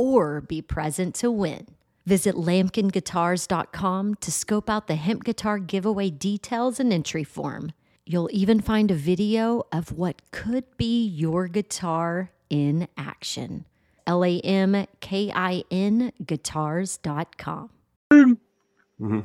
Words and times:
or 0.00 0.40
be 0.40 0.62
present 0.62 1.14
to 1.16 1.30
win. 1.30 1.66
Visit 2.06 2.34
lamkinguitars.com 2.34 4.14
to 4.14 4.32
scope 4.32 4.70
out 4.70 4.86
the 4.86 4.94
hemp 4.94 5.24
guitar 5.24 5.58
giveaway 5.58 6.10
details 6.10 6.80
and 6.80 6.92
entry 6.92 7.24
form. 7.24 7.72
You'll 8.06 8.30
even 8.32 8.60
find 8.60 8.90
a 8.90 8.94
video 8.94 9.64
of 9.70 9.92
what 9.92 10.22
could 10.32 10.64
be 10.76 11.06
your 11.06 11.46
guitar 11.46 12.30
in 12.48 12.88
action. 12.96 13.66
L 14.06 14.24
A 14.24 14.40
M 14.40 14.86
K 15.00 15.30
I 15.32 15.62
N 15.70 16.12
guitars.com. 16.24 17.70
Mm-hmm. 18.12 19.20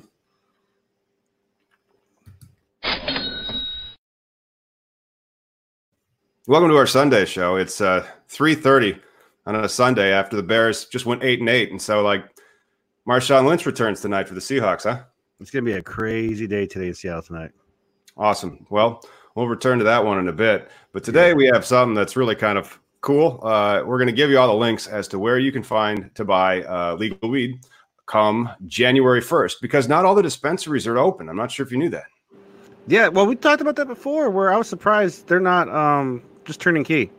Welcome 6.47 6.69
to 6.69 6.77
our 6.77 6.85
Sunday 6.85 7.25
show. 7.25 7.55
It's 7.55 7.81
uh, 7.81 8.05
three 8.27 8.53
thirty 8.53 8.99
on 9.45 9.55
a 9.55 9.69
Sunday 9.69 10.11
after 10.11 10.35
the 10.35 10.43
Bears 10.43 10.85
just 10.85 11.05
went 11.05 11.23
eight 11.23 11.39
and 11.39 11.49
eight, 11.49 11.71
and 11.71 11.81
so 11.81 12.01
like 12.01 12.25
Marshawn 13.07 13.45
Lynch 13.45 13.65
returns 13.65 14.01
tonight 14.01 14.27
for 14.27 14.33
the 14.33 14.41
Seahawks, 14.41 14.83
huh? 14.83 15.03
It's 15.39 15.51
gonna 15.51 15.63
be 15.63 15.73
a 15.73 15.81
crazy 15.81 16.47
day 16.47 16.65
today 16.65 16.87
in 16.87 16.93
Seattle 16.93 17.21
tonight. 17.21 17.51
Awesome. 18.17 18.65
Well, 18.69 19.03
we'll 19.35 19.47
return 19.47 19.77
to 19.79 19.85
that 19.85 20.03
one 20.03 20.19
in 20.19 20.27
a 20.27 20.33
bit, 20.33 20.69
but 20.93 21.03
today 21.03 21.33
we 21.33 21.45
have 21.53 21.65
something 21.65 21.93
that's 21.93 22.15
really 22.15 22.35
kind 22.35 22.57
of 22.57 22.79
cool. 23.05 23.39
Uh, 23.43 23.83
we're 23.85 23.97
going 23.97 24.07
to 24.07 24.13
give 24.13 24.31
you 24.31 24.39
all 24.39 24.47
the 24.47 24.53
links 24.53 24.87
as 24.87 25.07
to 25.07 25.19
where 25.19 25.37
you 25.37 25.51
can 25.51 25.61
find 25.61 26.09
to 26.15 26.25
buy 26.25 26.63
uh, 26.63 26.95
legal 26.95 27.29
weed 27.29 27.59
come 28.07 28.49
January 28.65 29.21
1st 29.21 29.55
because 29.61 29.87
not 29.87 30.05
all 30.05 30.15
the 30.15 30.23
dispensaries 30.23 30.87
are 30.87 30.97
open. 30.97 31.29
I'm 31.29 31.35
not 31.35 31.51
sure 31.51 31.65
if 31.65 31.71
you 31.71 31.77
knew 31.77 31.89
that. 31.89 32.05
Yeah, 32.87 33.07
well, 33.07 33.25
we 33.25 33.35
talked 33.35 33.61
about 33.61 33.75
that 33.77 33.87
before 33.87 34.29
where 34.29 34.51
I 34.51 34.57
was 34.57 34.67
surprised 34.67 35.27
they're 35.27 35.39
not 35.39 35.69
um, 35.69 36.21
just 36.45 36.59
turning 36.59 36.83
key. 36.83 37.11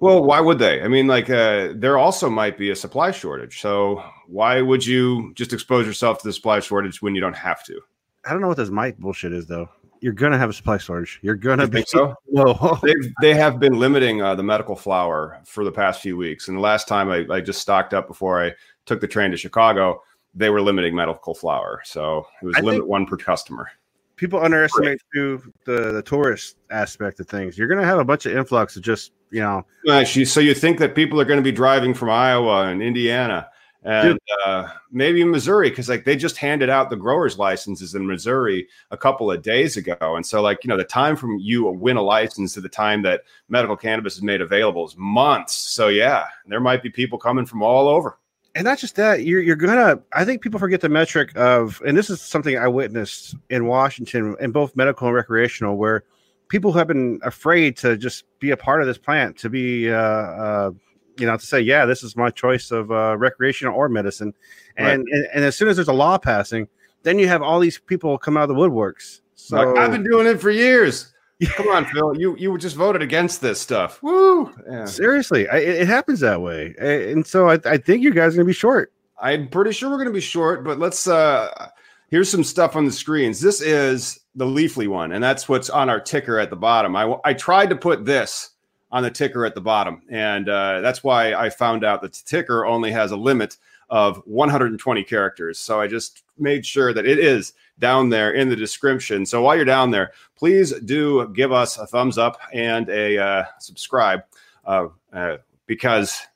Well, 0.00 0.22
why 0.22 0.40
would 0.40 0.58
they? 0.58 0.82
I 0.82 0.88
mean, 0.88 1.06
like, 1.06 1.28
uh, 1.28 1.72
there 1.74 1.98
also 1.98 2.30
might 2.30 2.56
be 2.56 2.70
a 2.70 2.76
supply 2.76 3.10
shortage. 3.10 3.60
So 3.60 4.02
why 4.28 4.60
would 4.60 4.86
you 4.86 5.32
just 5.34 5.52
expose 5.52 5.86
yourself 5.86 6.18
to 6.20 6.28
the 6.28 6.32
supply 6.32 6.60
shortage 6.60 7.02
when 7.02 7.14
you 7.14 7.20
don't 7.20 7.36
have 7.36 7.64
to? 7.64 7.80
I 8.24 8.30
don't 8.30 8.40
know 8.40 8.48
what 8.48 8.56
this 8.56 8.70
mic 8.70 8.98
bullshit 8.98 9.32
is, 9.32 9.46
though. 9.46 9.68
You're 10.00 10.12
gonna 10.12 10.38
have 10.38 10.50
a 10.50 10.52
supply 10.52 10.78
shortage. 10.78 11.18
You're 11.22 11.34
gonna 11.34 11.64
You 11.64 11.70
be 11.70 11.84
so? 11.84 12.14
no. 12.28 12.78
They've, 12.82 13.12
they 13.20 13.34
have 13.34 13.58
been 13.58 13.78
limiting 13.78 14.22
uh, 14.22 14.36
the 14.36 14.44
medical 14.44 14.76
flour 14.76 15.40
for 15.44 15.64
the 15.64 15.72
past 15.72 16.00
few 16.00 16.16
weeks. 16.16 16.46
And 16.46 16.56
the 16.56 16.60
last 16.60 16.86
time 16.86 17.10
I, 17.10 17.26
I 17.28 17.40
just 17.40 17.60
stocked 17.60 17.94
up 17.94 18.06
before 18.06 18.44
I 18.44 18.54
took 18.86 19.00
the 19.00 19.08
train 19.08 19.32
to 19.32 19.36
Chicago, 19.36 20.00
they 20.34 20.50
were 20.50 20.60
limiting 20.60 20.94
medical 20.94 21.34
flour. 21.34 21.80
So 21.84 22.26
it 22.42 22.46
was 22.46 22.56
I 22.56 22.60
limit 22.60 22.86
one 22.86 23.06
per 23.06 23.16
customer. 23.16 23.68
People 24.14 24.40
underestimate 24.40 25.00
too 25.12 25.52
the 25.64 25.92
the 25.92 26.02
tourist 26.02 26.56
aspect 26.70 27.18
of 27.18 27.26
things. 27.26 27.58
You're 27.58 27.68
gonna 27.68 27.84
have 27.84 27.98
a 27.98 28.04
bunch 28.04 28.26
of 28.26 28.36
influx 28.36 28.76
of 28.76 28.82
just 28.82 29.12
you 29.30 29.40
know 29.40 29.64
Actually, 29.88 30.26
so 30.26 30.40
you 30.40 30.54
think 30.54 30.78
that 30.80 30.94
people 30.94 31.20
are 31.20 31.24
going 31.24 31.38
to 31.38 31.42
be 31.42 31.52
driving 31.52 31.94
from 31.94 32.10
Iowa 32.10 32.66
and 32.66 32.82
Indiana 32.82 33.48
and 33.84 34.18
uh, 34.44 34.68
maybe 34.90 35.24
Missouri 35.24 35.70
because 35.70 35.88
like 35.88 36.04
they 36.04 36.16
just 36.16 36.36
handed 36.36 36.68
out 36.68 36.90
the 36.90 36.96
growers 36.96 37.38
licenses 37.38 37.94
in 37.94 38.06
Missouri 38.06 38.68
a 38.90 38.96
couple 38.96 39.30
of 39.30 39.40
days 39.40 39.76
ago, 39.76 40.16
and 40.16 40.26
so 40.26 40.42
like 40.42 40.64
you 40.64 40.68
know 40.68 40.76
the 40.76 40.84
time 40.84 41.16
from 41.16 41.38
you 41.38 41.64
win 41.64 41.96
a 41.96 42.02
license 42.02 42.54
to 42.54 42.60
the 42.60 42.68
time 42.68 43.02
that 43.02 43.22
medical 43.48 43.76
cannabis 43.76 44.16
is 44.16 44.22
made 44.22 44.40
available 44.40 44.84
is 44.84 44.96
months. 44.96 45.54
So 45.54 45.88
yeah, 45.88 46.26
there 46.46 46.60
might 46.60 46.82
be 46.82 46.90
people 46.90 47.18
coming 47.18 47.46
from 47.46 47.62
all 47.62 47.88
over. 47.88 48.18
and 48.54 48.64
not 48.64 48.78
just 48.78 48.96
that 48.96 49.24
you're 49.24 49.40
you're 49.40 49.56
gonna 49.56 50.00
i 50.12 50.24
think 50.24 50.42
people 50.42 50.58
forget 50.58 50.80
the 50.80 50.88
metric 50.88 51.30
of 51.36 51.80
and 51.86 51.96
this 51.96 52.10
is 52.10 52.20
something 52.20 52.56
i 52.58 52.66
witnessed 52.66 53.36
in 53.50 53.66
washington 53.66 54.34
in 54.40 54.50
both 54.50 54.74
medical 54.74 55.06
and 55.06 55.14
recreational 55.14 55.76
where 55.76 56.02
people 56.48 56.72
who 56.72 56.78
have 56.78 56.88
been 56.88 57.20
afraid 57.22 57.76
to 57.76 57.96
just 57.96 58.24
be 58.40 58.50
a 58.50 58.56
part 58.56 58.80
of 58.80 58.86
this 58.86 58.98
plant 58.98 59.36
to 59.38 59.48
be 59.48 59.90
uh, 59.90 59.96
uh 59.96 60.70
you 61.18 61.26
know 61.26 61.36
to 61.36 61.46
say 61.46 61.60
yeah 61.60 61.84
this 61.84 62.02
is 62.02 62.16
my 62.16 62.30
choice 62.30 62.70
of 62.70 62.90
uh 62.90 63.16
recreational 63.16 63.74
or 63.74 63.88
medicine 63.88 64.32
and, 64.76 65.06
and 65.08 65.26
and 65.34 65.44
as 65.44 65.56
soon 65.56 65.68
as 65.68 65.76
there's 65.76 65.88
a 65.88 65.92
law 65.92 66.16
passing 66.16 66.68
then 67.02 67.18
you 67.18 67.28
have 67.28 67.42
all 67.42 67.60
these 67.60 67.78
people 67.78 68.18
come 68.18 68.36
out 68.36 68.48
of 68.48 68.48
the 68.48 68.54
woodworks 68.54 69.20
so 69.34 69.56
like, 69.56 69.78
I've 69.78 69.92
been 69.92 70.04
doing 70.04 70.26
it 70.26 70.40
for 70.40 70.50
years. 70.50 71.14
Come 71.50 71.68
on, 71.68 71.84
Phil. 71.84 72.18
You 72.18 72.36
you 72.36 72.58
just 72.58 72.74
voted 72.74 73.00
against 73.00 73.40
this 73.40 73.60
stuff. 73.60 74.02
Woo! 74.02 74.52
Yeah. 74.68 74.84
seriously 74.84 75.48
I, 75.48 75.58
it 75.58 75.86
happens 75.86 76.18
that 76.20 76.42
way 76.42 76.74
and 76.80 77.24
so 77.24 77.48
i, 77.48 77.58
I 77.64 77.76
think 77.76 78.02
you 78.02 78.12
guys 78.12 78.34
are 78.34 78.38
gonna 78.38 78.46
be 78.46 78.52
short 78.52 78.92
I'm 79.20 79.48
pretty 79.48 79.72
sure 79.72 79.90
we're 79.90 79.96
going 79.96 80.08
to 80.08 80.12
be 80.12 80.20
short, 80.20 80.64
but 80.64 80.78
let's. 80.78 81.06
uh 81.06 81.70
Here's 82.10 82.30
some 82.30 82.42
stuff 82.42 82.74
on 82.74 82.86
the 82.86 82.92
screens. 82.92 83.38
This 83.38 83.60
is 83.60 84.20
the 84.38 84.46
Leafly 84.46 84.86
one, 84.86 85.12
and 85.12 85.22
that's 85.22 85.48
what's 85.48 85.68
on 85.68 85.90
our 85.90 86.00
ticker 86.00 86.38
at 86.38 86.48
the 86.48 86.56
bottom. 86.56 86.94
I 86.96 87.14
I 87.24 87.34
tried 87.34 87.70
to 87.70 87.76
put 87.76 88.04
this 88.04 88.50
on 88.90 89.02
the 89.02 89.10
ticker 89.10 89.44
at 89.44 89.54
the 89.54 89.60
bottom, 89.60 90.02
and 90.08 90.48
uh, 90.48 90.80
that's 90.80 91.04
why 91.04 91.34
I 91.34 91.50
found 91.50 91.84
out 91.84 92.00
that 92.02 92.12
the 92.12 92.22
ticker 92.24 92.64
only 92.64 92.90
has 92.92 93.10
a 93.10 93.16
limit 93.16 93.56
of 93.90 94.22
120 94.26 95.02
characters. 95.04 95.58
So 95.58 95.80
I 95.80 95.86
just 95.86 96.22
made 96.38 96.64
sure 96.64 96.92
that 96.92 97.06
it 97.06 97.18
is 97.18 97.52
down 97.78 98.10
there 98.10 98.32
in 98.32 98.48
the 98.48 98.56
description. 98.56 99.26
So 99.26 99.42
while 99.42 99.56
you're 99.56 99.64
down 99.64 99.90
there, 99.90 100.12
please 100.36 100.72
do 100.80 101.28
give 101.34 101.52
us 101.52 101.78
a 101.78 101.86
thumbs 101.86 102.18
up 102.18 102.38
and 102.52 102.88
a 102.90 103.18
uh, 103.18 103.44
subscribe 103.58 104.20
uh, 104.66 104.88
uh, 105.12 105.38
because 105.66 106.10
it's 106.10 106.26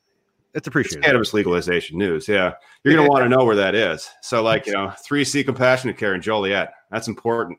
it's 0.54 0.66
appreciated 0.66 1.04
cannabis 1.04 1.34
legalization 1.34 1.98
news. 1.98 2.26
Yeah. 2.26 2.54
You're 2.84 2.94
going 2.94 3.06
to 3.06 3.10
want 3.10 3.24
to 3.24 3.28
know 3.28 3.44
where 3.44 3.56
that 3.56 3.74
is. 3.74 4.10
So, 4.22 4.42
like, 4.42 4.66
you 4.66 4.72
know, 4.72 4.88
3C 4.88 5.44
Compassionate 5.44 5.96
Care 5.98 6.14
in 6.14 6.22
Joliet. 6.22 6.72
That's 6.90 7.08
important. 7.08 7.58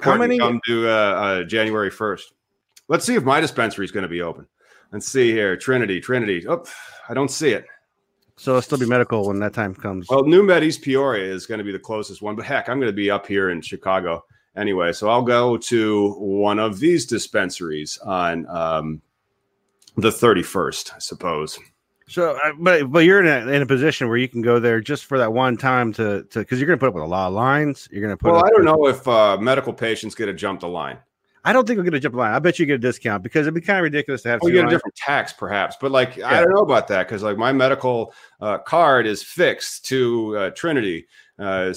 How 0.00 0.16
many- 0.16 0.38
Come 0.38 0.60
to 0.66 0.88
uh, 0.88 0.92
uh, 0.92 1.44
January 1.44 1.90
1st. 1.90 2.22
Let's 2.88 3.04
see 3.04 3.14
if 3.14 3.24
my 3.24 3.40
dispensary 3.40 3.84
is 3.84 3.92
going 3.92 4.02
to 4.02 4.08
be 4.08 4.22
open. 4.22 4.46
Let's 4.92 5.06
see 5.06 5.30
here. 5.30 5.56
Trinity, 5.56 6.00
Trinity. 6.00 6.46
Oh, 6.48 6.64
I 7.08 7.14
don't 7.14 7.30
see 7.30 7.50
it. 7.50 7.64
so 8.36 8.52
it'll 8.52 8.62
still 8.62 8.78
be 8.78 8.86
medical 8.86 9.26
when 9.28 9.38
that 9.40 9.52
time 9.52 9.74
comes 9.74 10.08
Well, 10.08 10.24
NuMed 10.24 10.62
East 10.62 10.82
Peoria 10.82 11.32
is 11.32 11.46
going 11.46 11.58
to 11.58 11.64
be 11.64 11.72
the 11.72 11.78
closest 11.78 12.22
one, 12.22 12.34
but 12.34 12.44
heck, 12.44 12.68
I'm 12.68 12.80
going 12.80 12.90
to 12.90 12.96
be 12.96 13.10
up 13.10 13.26
here 13.26 13.50
in 13.50 13.60
Chicago 13.60 14.24
anyway. 14.56 14.92
So 14.92 15.08
I'll 15.08 15.22
go 15.22 15.56
to 15.56 16.12
one 16.14 16.58
of 16.58 16.80
these 16.80 17.06
dispensaries 17.06 17.98
on 17.98 18.46
um, 18.48 19.02
the 19.96 20.10
31st, 20.10 20.94
I 20.94 20.98
suppose. 20.98 21.58
So, 22.10 22.36
uh, 22.44 22.52
but 22.58 22.90
but 22.90 23.04
you're 23.04 23.20
in 23.20 23.28
a, 23.28 23.52
in 23.52 23.62
a 23.62 23.66
position 23.66 24.08
where 24.08 24.16
you 24.16 24.28
can 24.28 24.42
go 24.42 24.58
there 24.58 24.80
just 24.80 25.04
for 25.04 25.16
that 25.18 25.32
one 25.32 25.56
time 25.56 25.92
to 25.92 26.24
to 26.24 26.40
because 26.40 26.58
you're 26.58 26.66
going 26.66 26.76
to 26.76 26.80
put 26.80 26.88
up 26.88 26.94
with 26.94 27.04
a 27.04 27.06
lot 27.06 27.28
of 27.28 27.34
lines. 27.34 27.88
You're 27.92 28.02
going 28.02 28.12
to 28.12 28.16
put. 28.16 28.32
Well, 28.32 28.44
I 28.44 28.48
don't 28.48 28.64
know 28.64 28.88
if 28.88 29.06
uh, 29.06 29.36
medical 29.36 29.72
patients 29.72 30.16
get 30.16 30.26
to 30.26 30.34
jump 30.34 30.60
the 30.60 30.68
line. 30.68 30.98
I 31.44 31.52
don't 31.52 31.66
think 31.66 31.76
we're 31.76 31.84
going 31.84 31.92
to 31.92 32.00
jump 32.00 32.14
the 32.14 32.18
line. 32.18 32.34
I 32.34 32.40
bet 32.40 32.58
you 32.58 32.66
get 32.66 32.74
a 32.74 32.78
discount 32.78 33.22
because 33.22 33.42
it'd 33.42 33.54
be 33.54 33.60
kind 33.60 33.78
of 33.78 33.84
ridiculous 33.84 34.22
to 34.22 34.28
have. 34.28 34.40
Oh, 34.42 34.48
you 34.48 34.54
get 34.54 34.66
a 34.66 34.70
different 34.70 34.96
tax, 34.96 35.32
perhaps, 35.32 35.76
but 35.80 35.92
like 35.92 36.20
I 36.20 36.40
don't 36.40 36.50
know 36.50 36.62
about 36.62 36.88
that 36.88 37.06
because 37.06 37.22
like 37.22 37.36
my 37.36 37.52
medical 37.52 38.12
uh, 38.40 38.58
card 38.58 39.06
is 39.06 39.22
fixed 39.22 39.84
to 39.86 40.36
uh, 40.36 40.50
Trinity, 40.50 41.06
uh, 41.38 41.72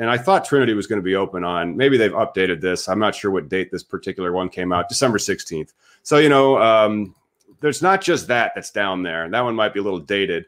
and 0.00 0.08
I 0.08 0.16
thought 0.16 0.46
Trinity 0.46 0.72
was 0.72 0.86
going 0.86 0.98
to 0.98 1.04
be 1.04 1.14
open 1.14 1.44
on. 1.44 1.76
Maybe 1.76 1.98
they've 1.98 2.10
updated 2.12 2.62
this. 2.62 2.88
I'm 2.88 2.98
not 2.98 3.14
sure 3.14 3.30
what 3.30 3.50
date 3.50 3.70
this 3.70 3.82
particular 3.82 4.32
one 4.32 4.48
came 4.48 4.72
out. 4.72 4.88
December 4.88 5.18
16th. 5.18 5.74
So 6.02 6.16
you 6.16 6.30
know, 6.30 6.56
um, 6.56 7.14
there's 7.62 7.80
not 7.80 8.02
just 8.02 8.26
that 8.26 8.52
that's 8.54 8.70
down 8.70 9.02
there. 9.02 9.28
That 9.30 9.40
one 9.40 9.54
might 9.54 9.72
be 9.72 9.80
a 9.80 9.82
little 9.82 10.00
dated. 10.00 10.44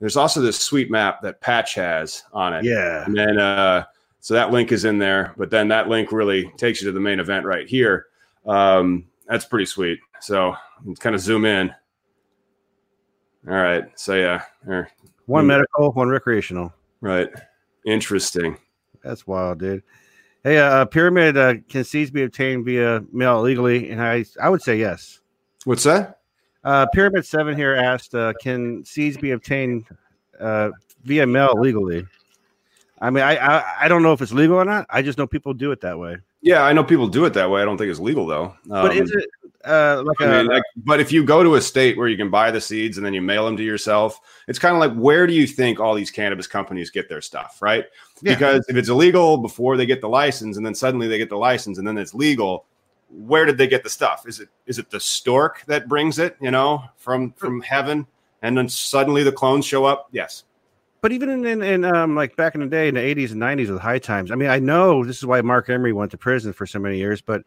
There's 0.00 0.16
also 0.16 0.40
this 0.40 0.58
sweet 0.58 0.90
map 0.90 1.22
that 1.22 1.40
Patch 1.40 1.74
has 1.74 2.24
on 2.32 2.52
it. 2.54 2.64
Yeah, 2.64 3.04
And 3.04 3.16
then, 3.16 3.38
uh, 3.38 3.84
so 4.20 4.34
that 4.34 4.50
link 4.50 4.72
is 4.72 4.84
in 4.84 4.98
there, 4.98 5.34
but 5.36 5.50
then 5.50 5.68
that 5.68 5.88
link 5.88 6.10
really 6.10 6.50
takes 6.56 6.80
you 6.80 6.88
to 6.88 6.92
the 6.92 7.00
main 7.00 7.20
event 7.20 7.44
right 7.44 7.68
here. 7.68 8.06
Um, 8.46 9.04
that's 9.28 9.44
pretty 9.44 9.66
sweet. 9.66 10.00
So 10.20 10.56
kind 10.98 11.14
of 11.14 11.20
zoom 11.20 11.44
in. 11.44 11.70
All 13.46 13.54
right. 13.54 13.84
So 13.96 14.14
yeah, 14.14 14.42
there. 14.66 14.90
one 15.26 15.46
medical, 15.46 15.92
one 15.92 16.08
recreational. 16.08 16.72
right. 17.00 17.28
Interesting. 17.84 18.56
That's 19.02 19.26
wild, 19.26 19.58
dude. 19.58 19.82
Hey, 20.42 20.56
uh, 20.58 20.86
pyramid 20.86 21.36
uh, 21.36 21.54
can 21.68 21.84
seeds 21.84 22.10
be 22.10 22.22
obtained 22.22 22.64
via 22.64 23.02
mail 23.12 23.38
illegally? 23.38 23.90
And 23.90 24.02
I, 24.02 24.24
I 24.42 24.48
would 24.48 24.62
say 24.62 24.78
yes. 24.78 25.20
What's 25.64 25.84
that? 25.84 26.20
Uh, 26.64 26.86
pyramid 26.92 27.26
seven 27.26 27.54
here 27.56 27.74
asked, 27.74 28.14
uh, 28.14 28.32
can 28.40 28.84
seeds 28.84 29.16
be 29.16 29.32
obtained 29.32 29.84
uh, 30.40 30.70
via 31.04 31.26
mail 31.26 31.54
legally? 31.58 32.06
I 33.00 33.10
mean, 33.10 33.22
I, 33.22 33.36
I 33.36 33.64
I 33.82 33.88
don't 33.88 34.02
know 34.02 34.12
if 34.12 34.22
it's 34.22 34.32
legal 34.32 34.56
or 34.56 34.64
not. 34.64 34.86
I 34.88 35.02
just 35.02 35.18
know 35.18 35.26
people 35.26 35.52
do 35.52 35.72
it 35.72 35.80
that 35.82 35.98
way. 35.98 36.16
Yeah, 36.40 36.62
I 36.62 36.72
know 36.72 36.84
people 36.84 37.06
do 37.06 37.24
it 37.26 37.34
that 37.34 37.50
way. 37.50 37.60
I 37.60 37.64
don't 37.64 37.76
think 37.76 37.90
it's 37.90 38.00
legal 38.00 38.26
though. 38.26 38.54
But 38.66 38.92
Um, 38.92 38.98
is 38.98 39.10
it 39.10 39.28
uh, 39.64 40.02
like 40.04 40.20
I 40.20 40.24
a 40.24 40.42
mean, 40.42 40.46
like, 40.46 40.62
but 40.76 41.00
if 41.00 41.10
you 41.10 41.24
go 41.24 41.42
to 41.42 41.54
a 41.54 41.60
state 41.60 41.96
where 41.96 42.08
you 42.08 42.16
can 42.16 42.30
buy 42.30 42.50
the 42.50 42.60
seeds 42.60 42.98
and 42.98 43.04
then 43.04 43.14
you 43.14 43.22
mail 43.22 43.44
them 43.46 43.56
to 43.56 43.62
yourself, 43.62 44.20
it's 44.46 44.58
kind 44.58 44.74
of 44.74 44.80
like 44.80 44.94
where 44.94 45.26
do 45.26 45.32
you 45.32 45.46
think 45.46 45.80
all 45.80 45.94
these 45.94 46.10
cannabis 46.10 46.46
companies 46.46 46.90
get 46.90 47.08
their 47.08 47.20
stuff, 47.20 47.60
right? 47.60 47.86
Yeah. 48.22 48.34
Because 48.34 48.64
if 48.68 48.76
it's 48.76 48.88
illegal 48.88 49.38
before 49.38 49.76
they 49.76 49.86
get 49.86 50.00
the 50.00 50.08
license, 50.08 50.56
and 50.56 50.64
then 50.64 50.74
suddenly 50.74 51.08
they 51.08 51.18
get 51.18 51.30
the 51.30 51.36
license, 51.36 51.78
and 51.78 51.86
then 51.86 51.98
it's 51.98 52.14
legal, 52.14 52.66
where 53.16 53.44
did 53.44 53.58
they 53.58 53.66
get 53.66 53.82
the 53.82 53.90
stuff? 53.90 54.26
Is 54.26 54.40
it 54.40 54.48
is 54.66 54.78
it 54.78 54.90
the 54.90 55.00
stork 55.00 55.64
that 55.66 55.88
brings 55.88 56.18
it, 56.18 56.36
you 56.40 56.50
know, 56.50 56.84
from 56.96 57.32
from 57.32 57.60
heaven, 57.60 58.06
and 58.42 58.56
then 58.56 58.68
suddenly 58.68 59.22
the 59.22 59.32
clones 59.32 59.64
show 59.64 59.84
up? 59.84 60.08
Yes. 60.12 60.44
But 61.00 61.12
even 61.12 61.28
in, 61.28 61.44
in, 61.44 61.62
in 61.62 61.84
um, 61.84 62.14
like 62.14 62.34
back 62.34 62.54
in 62.54 62.62
the 62.62 62.66
day 62.66 62.88
in 62.88 62.94
the 62.94 63.00
80s 63.00 63.32
and 63.32 63.42
90s 63.42 63.70
with 63.70 63.78
high 63.82 63.98
times, 63.98 64.30
I 64.30 64.36
mean, 64.36 64.48
I 64.48 64.58
know 64.58 65.04
this 65.04 65.18
is 65.18 65.26
why 65.26 65.42
Marc 65.42 65.68
Emery 65.68 65.92
went 65.92 66.10
to 66.12 66.16
prison 66.16 66.54
for 66.54 66.64
so 66.64 66.78
many 66.78 66.96
years, 66.96 67.20
but 67.20 67.42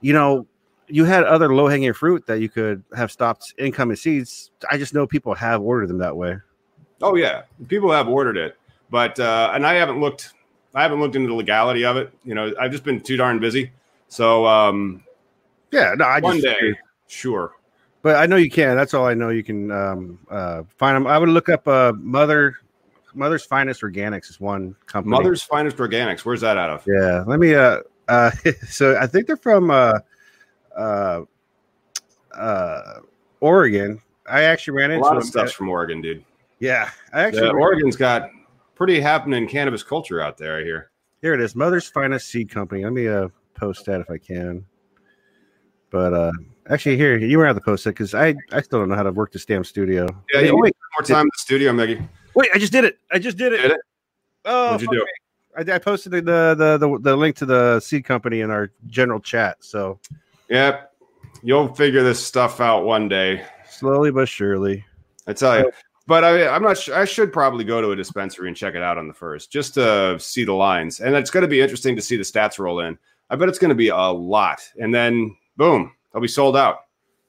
you 0.00 0.14
know, 0.14 0.46
you 0.88 1.04
had 1.04 1.24
other 1.24 1.54
low 1.54 1.68
hanging 1.68 1.92
fruit 1.92 2.26
that 2.26 2.40
you 2.40 2.48
could 2.48 2.82
have 2.96 3.12
stopped 3.12 3.52
incoming 3.58 3.96
seeds. 3.96 4.50
I 4.70 4.78
just 4.78 4.94
know 4.94 5.06
people 5.06 5.34
have 5.34 5.60
ordered 5.60 5.88
them 5.88 5.98
that 5.98 6.16
way. 6.16 6.38
Oh 7.02 7.14
yeah, 7.14 7.42
people 7.68 7.92
have 7.92 8.08
ordered 8.08 8.36
it, 8.36 8.56
but 8.90 9.18
uh, 9.20 9.50
and 9.54 9.66
I 9.66 9.74
haven't 9.74 10.00
looked. 10.00 10.32
I 10.74 10.82
haven't 10.82 11.00
looked 11.00 11.14
into 11.14 11.28
the 11.28 11.34
legality 11.34 11.84
of 11.84 11.98
it. 11.98 12.12
You 12.24 12.34
know, 12.34 12.54
I've 12.58 12.72
just 12.72 12.84
been 12.84 13.00
too 13.00 13.18
darn 13.18 13.38
busy. 13.40 13.72
So 14.08 14.46
um, 14.46 15.04
Yeah, 15.72 15.94
no, 15.96 16.04
I 16.04 16.20
one 16.20 16.40
just 16.40 16.46
day, 16.46 16.74
sure. 17.08 17.52
but 18.02 18.16
I 18.16 18.26
know 18.26 18.36
you 18.36 18.50
can. 18.50 18.76
That's 18.76 18.94
all 18.94 19.06
I 19.06 19.14
know. 19.14 19.30
You 19.30 19.42
can 19.42 19.70
um, 19.70 20.18
uh, 20.30 20.62
find 20.76 20.96
them. 20.96 21.06
I 21.06 21.18
would 21.18 21.30
look 21.30 21.48
up 21.48 21.66
uh, 21.66 21.92
Mother 21.96 22.56
Mother's 23.14 23.44
Finest 23.44 23.82
Organics 23.82 24.30
is 24.30 24.40
one 24.40 24.74
company. 24.86 25.10
Mother's 25.10 25.42
Finest 25.42 25.76
Organics. 25.76 26.20
Where's 26.20 26.40
that 26.42 26.56
out 26.56 26.70
of? 26.70 26.84
Yeah, 26.86 27.24
let 27.26 27.40
me. 27.40 27.54
Uh, 27.54 27.80
uh, 28.08 28.30
so 28.68 28.96
I 28.98 29.06
think 29.06 29.26
they're 29.26 29.36
from 29.36 29.70
uh, 29.70 29.98
uh, 30.76 31.22
uh, 32.34 33.00
Oregon. 33.40 34.00
I 34.26 34.42
actually 34.42 34.76
ran 34.76 34.90
into 34.90 35.04
A 35.04 35.06
lot 35.06 35.16
of 35.16 35.22
them. 35.24 35.30
stuff's 35.30 35.52
from 35.52 35.68
Oregon, 35.68 36.00
dude. 36.00 36.24
Yeah, 36.58 36.90
I 37.12 37.22
actually 37.22 37.46
Yeah, 37.46 37.52
Oregon's 37.52 37.96
got 37.96 38.30
pretty 38.74 39.00
happening 39.00 39.48
cannabis 39.48 39.82
culture 39.82 40.20
out 40.20 40.38
there. 40.38 40.58
I 40.58 40.62
hear. 40.62 40.90
Here 41.20 41.34
it 41.34 41.40
is, 41.40 41.54
Mother's 41.54 41.88
Finest 41.88 42.28
Seed 42.28 42.50
Company. 42.50 42.84
Let 42.84 42.92
me 42.92 43.08
uh, 43.08 43.28
post 43.54 43.84
that 43.86 44.00
if 44.00 44.10
I 44.10 44.18
can. 44.18 44.64
But 45.92 46.12
uh, 46.14 46.32
actually, 46.68 46.96
here 46.96 47.16
you 47.18 47.38
were 47.38 47.46
have 47.46 47.54
to 47.54 47.60
post 47.62 47.86
it 47.86 47.90
because 47.90 48.14
I 48.14 48.34
I 48.50 48.62
still 48.62 48.80
don't 48.80 48.88
know 48.88 48.96
how 48.96 49.02
to 49.04 49.12
work 49.12 49.30
this 49.32 49.44
damn 49.44 49.62
studio. 49.62 50.06
Yeah, 50.32 50.40
Hey, 50.40 50.46
you 50.46 50.58
wait, 50.58 50.74
more 50.98 51.06
time 51.06 51.20
in 51.22 51.26
the 51.26 51.38
studio, 51.38 51.72
Meggie. 51.72 52.02
wait, 52.34 52.48
I 52.54 52.58
just 52.58 52.72
did 52.72 52.84
it. 52.84 52.98
I 53.12 53.18
just 53.18 53.36
did 53.36 53.52
it. 53.52 53.58
Did 53.58 53.70
it? 53.72 53.80
Oh, 54.46 54.72
What'd 54.72 54.88
you 54.90 54.98
do? 54.98 55.06
I, 55.70 55.74
I 55.74 55.78
posted 55.78 56.12
the, 56.12 56.22
the 56.22 56.78
the 56.78 56.98
the 56.98 57.14
link 57.16 57.36
to 57.36 57.46
the 57.46 57.78
seed 57.80 58.04
company 58.04 58.40
in 58.40 58.50
our 58.50 58.70
general 58.86 59.20
chat. 59.20 59.58
So 59.60 60.00
Yep, 60.48 60.92
you'll 61.42 61.68
figure 61.74 62.02
this 62.02 62.24
stuff 62.24 62.60
out 62.60 62.84
one 62.84 63.08
day. 63.08 63.44
slowly 63.68 64.10
but 64.10 64.28
surely. 64.28 64.84
I 65.26 65.34
tell 65.34 65.58
you. 65.58 65.70
But 66.08 66.24
I, 66.24 66.48
I'm 66.48 66.62
not 66.62 66.78
sure. 66.78 66.96
I 66.96 67.04
should 67.04 67.32
probably 67.32 67.64
go 67.64 67.80
to 67.80 67.90
a 67.92 67.96
dispensary 67.96 68.48
and 68.48 68.56
check 68.56 68.74
it 68.74 68.82
out 68.82 68.98
on 68.98 69.06
the 69.06 69.14
first, 69.14 69.52
just 69.52 69.74
to 69.74 70.18
see 70.18 70.44
the 70.44 70.52
lines. 70.52 71.00
And 71.00 71.14
it's 71.14 71.30
going 71.30 71.42
to 71.42 71.48
be 71.48 71.60
interesting 71.60 71.94
to 71.96 72.02
see 72.02 72.16
the 72.16 72.24
stats 72.24 72.58
roll 72.58 72.80
in. 72.80 72.98
I 73.30 73.36
bet 73.36 73.48
it's 73.48 73.58
going 73.58 73.68
to 73.68 73.74
be 73.76 73.88
a 73.88 73.96
lot. 73.96 74.60
And 74.80 74.92
then, 74.92 75.36
boom, 75.56 75.92
they'll 76.12 76.22
be 76.22 76.28
sold 76.28 76.56
out. 76.56 76.80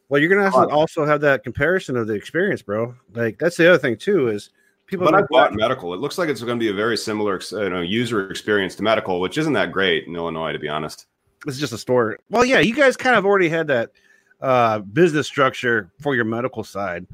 Well, 0.09 0.21
you're 0.21 0.29
gonna 0.29 0.43
have 0.43 0.53
to 0.69 0.73
also 0.73 1.05
have 1.05 1.21
that 1.21 1.43
comparison 1.43 1.95
of 1.97 2.07
the 2.07 2.13
experience, 2.13 2.61
bro. 2.61 2.93
Like 3.13 3.39
that's 3.39 3.57
the 3.57 3.67
other 3.69 3.77
thing 3.79 3.97
too 3.97 4.27
is 4.27 4.51
people. 4.85 5.05
But 5.05 5.15
I 5.15 5.21
bought 5.29 5.53
medical. 5.55 5.93
It 5.93 5.99
looks 6.01 6.17
like 6.17 6.29
it's 6.29 6.41
going 6.43 6.59
to 6.59 6.63
be 6.63 6.69
a 6.69 6.73
very 6.73 6.97
similar 6.97 7.39
you 7.51 7.69
know, 7.69 7.81
user 7.81 8.29
experience 8.29 8.75
to 8.75 8.83
medical, 8.83 9.19
which 9.19 9.37
isn't 9.37 9.53
that 9.53 9.71
great 9.71 10.05
in 10.07 10.15
Illinois, 10.15 10.51
to 10.51 10.59
be 10.59 10.69
honest. 10.69 11.07
it's 11.47 11.57
just 11.57 11.73
a 11.73 11.77
store. 11.77 12.19
Well, 12.29 12.45
yeah, 12.45 12.59
you 12.59 12.73
guys 12.75 12.95
kind 12.95 13.15
of 13.15 13.25
already 13.25 13.49
had 13.49 13.67
that 13.67 13.91
uh, 14.39 14.79
business 14.79 15.25
structure 15.25 15.89
for 15.99 16.15
your 16.15 16.25
medical 16.25 16.63
side, 16.63 17.07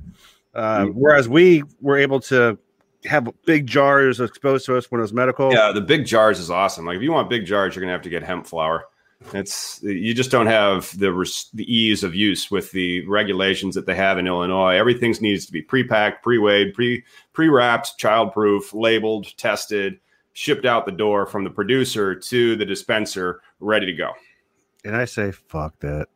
uh, 0.53 0.85
Mhm. 0.85 0.93
whereas 0.95 1.29
we 1.29 1.63
were 1.79 1.97
able 1.97 2.19
to 2.21 2.57
have 3.05 3.29
big 3.45 3.65
jars 3.65 4.19
exposed 4.19 4.65
to 4.65 4.75
us 4.75 4.91
when 4.91 4.99
it 4.99 5.03
was 5.03 5.13
medical. 5.13 5.53
Yeah, 5.53 5.71
the 5.71 5.81
big 5.81 6.05
jars 6.05 6.37
is 6.39 6.51
awesome. 6.51 6.85
Like 6.85 6.97
if 6.97 7.01
you 7.01 7.11
want 7.11 7.29
big 7.29 7.45
jars, 7.45 7.75
you're 7.75 7.85
to 7.85 7.91
have 7.91 8.01
to 8.01 8.09
get 8.09 8.23
hemp 8.23 8.45
flour. 8.45 8.85
It's 9.33 9.81
you 9.83 10.13
just 10.13 10.31
don't 10.31 10.47
have 10.47 10.97
the 10.97 11.11
res- 11.11 11.49
the 11.53 11.65
ease 11.71 12.03
of 12.03 12.15
use 12.15 12.49
with 12.49 12.71
the 12.71 13.05
regulations 13.05 13.75
that 13.75 13.85
they 13.85 13.95
have 13.95 14.17
in 14.17 14.27
Illinois. 14.27 14.75
Everything 14.75 15.13
needs 15.19 15.45
to 15.45 15.51
be 15.51 15.61
pre-packed, 15.61 16.23
pre-weighed, 16.23 16.73
pre 16.73 17.03
pre-wrapped, 17.33 17.97
child-proof, 17.97 18.73
labeled, 18.73 19.35
tested, 19.37 19.99
shipped 20.33 20.65
out 20.65 20.85
the 20.85 20.91
door 20.91 21.25
from 21.25 21.43
the 21.43 21.49
producer 21.49 22.15
to 22.15 22.55
the 22.55 22.65
dispenser, 22.65 23.41
ready 23.59 23.85
to 23.85 23.93
go. 23.93 24.11
and 24.85 24.95
I 24.95 25.03
say 25.05 25.31
fuck 25.31 25.77
that. 25.79 26.07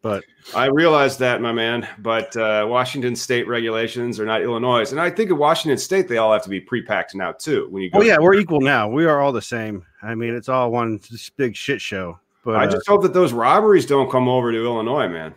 But 0.00 0.24
I 0.54 0.66
realize 0.66 1.18
that, 1.18 1.40
my 1.40 1.52
man, 1.52 1.86
but 1.98 2.36
uh, 2.36 2.66
Washington 2.68 3.14
State 3.14 3.46
regulations 3.46 4.18
are 4.18 4.26
not 4.26 4.42
Illinois, 4.42 4.90
and 4.90 5.00
I 5.00 5.10
think 5.10 5.30
in 5.30 5.38
Washington 5.38 5.78
State 5.78 6.08
they 6.08 6.18
all 6.18 6.32
have 6.32 6.42
to 6.42 6.48
be 6.48 6.60
pre-packed 6.60 7.14
now 7.14 7.32
too. 7.32 7.68
When 7.70 7.82
you 7.82 7.90
go, 7.90 7.98
oh 7.98 8.02
yeah, 8.02 8.18
we're 8.20 8.34
equal 8.34 8.60
now. 8.60 8.88
We 8.88 9.04
are 9.04 9.20
all 9.20 9.32
the 9.32 9.42
same. 9.42 9.84
I 10.02 10.14
mean, 10.14 10.34
it's 10.34 10.48
all 10.48 10.70
one 10.72 11.00
big 11.36 11.54
shit 11.56 11.80
show. 11.80 12.18
But 12.44 12.56
I 12.56 12.64
uh, 12.64 12.70
just 12.70 12.86
hope 12.86 13.02
that 13.02 13.14
those 13.14 13.32
robberies 13.32 13.86
don't 13.86 14.10
come 14.10 14.28
over 14.28 14.52
to 14.52 14.64
Illinois, 14.64 15.08
man. 15.08 15.34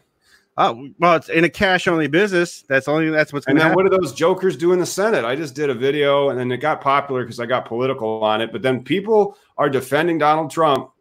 Oh 0.58 0.88
well, 1.00 1.16
it's 1.16 1.28
in 1.28 1.44
a 1.44 1.50
cash 1.50 1.88
only 1.88 2.08
business. 2.08 2.64
That's 2.70 2.88
only 2.88 3.10
that's 3.10 3.34
what's 3.34 3.46
And 3.48 3.58
then 3.58 3.68
happen. 3.68 3.76
what 3.76 3.92
do 3.92 3.98
those 3.98 4.14
jokers 4.14 4.56
do 4.56 4.72
in 4.72 4.80
the 4.80 4.86
Senate? 4.86 5.26
I 5.26 5.36
just 5.36 5.54
did 5.54 5.70
a 5.70 5.74
video 5.74 6.30
and 6.30 6.40
then 6.40 6.50
it 6.52 6.58
got 6.58 6.80
popular 6.80 7.24
because 7.24 7.42
I 7.42 7.46
got 7.46 7.66
political 7.66 8.24
on 8.24 8.40
it. 8.40 8.54
But 8.54 8.62
then 8.62 8.84
people 8.84 9.38
are 9.58 9.70
defending 9.70 10.18
Donald 10.18 10.50
Trump 10.50 10.92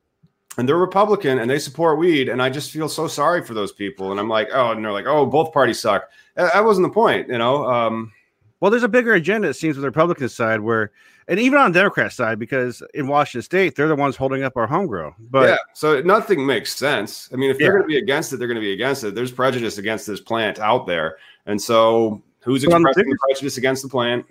and 0.59 0.69
they're 0.69 0.77
Republican 0.77 1.39
and 1.39 1.49
they 1.49 1.61
support 1.61 1.99
weed. 1.99 2.29
And 2.29 2.43
I 2.43 2.51
just 2.51 2.73
feel 2.73 2.89
so 2.89 3.07
sorry 3.07 3.45
for 3.45 3.55
those 3.55 3.71
people. 3.71 4.11
And 4.11 4.19
I'm 4.19 4.29
like, 4.29 4.49
oh, 4.53 4.73
and 4.73 4.85
they're 4.85 4.93
like, 4.93 5.07
oh, 5.07 5.25
both 5.25 5.53
parties 5.53 5.79
suck. 5.79 6.11
That 6.35 6.53
that 6.53 6.65
wasn't 6.65 6.89
the 6.89 6.93
point, 6.93 7.29
you 7.29 7.39
know? 7.39 7.65
Um, 7.65 8.13
Well, 8.61 8.71
there's 8.71 8.83
a 8.83 8.89
bigger 8.89 9.13
agenda, 9.15 9.49
it 9.49 9.55
seems, 9.55 9.77
with 9.77 9.83
the 9.83 9.89
Republican 9.89 10.29
side, 10.29 10.61
where, 10.61 10.91
and 11.29 11.39
even 11.41 11.59
on 11.59 11.73
the 11.73 11.79
Democrat 11.81 12.13
side, 12.13 12.39
because 12.39 12.83
in 12.95 13.09
Washington 13.09 13.43
State, 13.43 13.75
they're 13.75 13.89
the 13.89 13.97
ones 13.97 14.17
holding 14.17 14.43
up 14.43 14.57
our 14.57 14.67
homegrown. 14.67 15.15
But 15.31 15.49
yeah. 15.51 15.57
So 15.75 16.01
nothing 16.01 16.47
makes 16.47 16.75
sense. 16.75 17.29
I 17.33 17.37
mean, 17.37 17.51
if 17.51 17.59
they're 17.59 17.67
Yeah. 17.67 17.73
going 17.73 17.83
to 17.83 17.89
be 17.89 17.99
against 17.99 18.33
it, 18.33 18.37
they're 18.39 18.49
going 18.49 18.55
to 18.57 18.61
be 18.63 18.73
against 18.73 19.05
it. 19.05 19.15
There's 19.15 19.33
prejudice 19.33 19.79
against 19.79 20.07
this 20.07 20.21
plant 20.21 20.59
out 20.61 20.87
there. 20.87 21.17
And 21.47 21.61
so 21.61 22.23
who's 22.41 22.65
But 22.65 22.75
on 22.75 22.83
the 22.83 22.89
expressing 22.89 23.11
bigger- 23.11 23.19
prejudice 23.27 23.57
against 23.59 23.83
the 23.83 23.89
plant? 23.89 24.25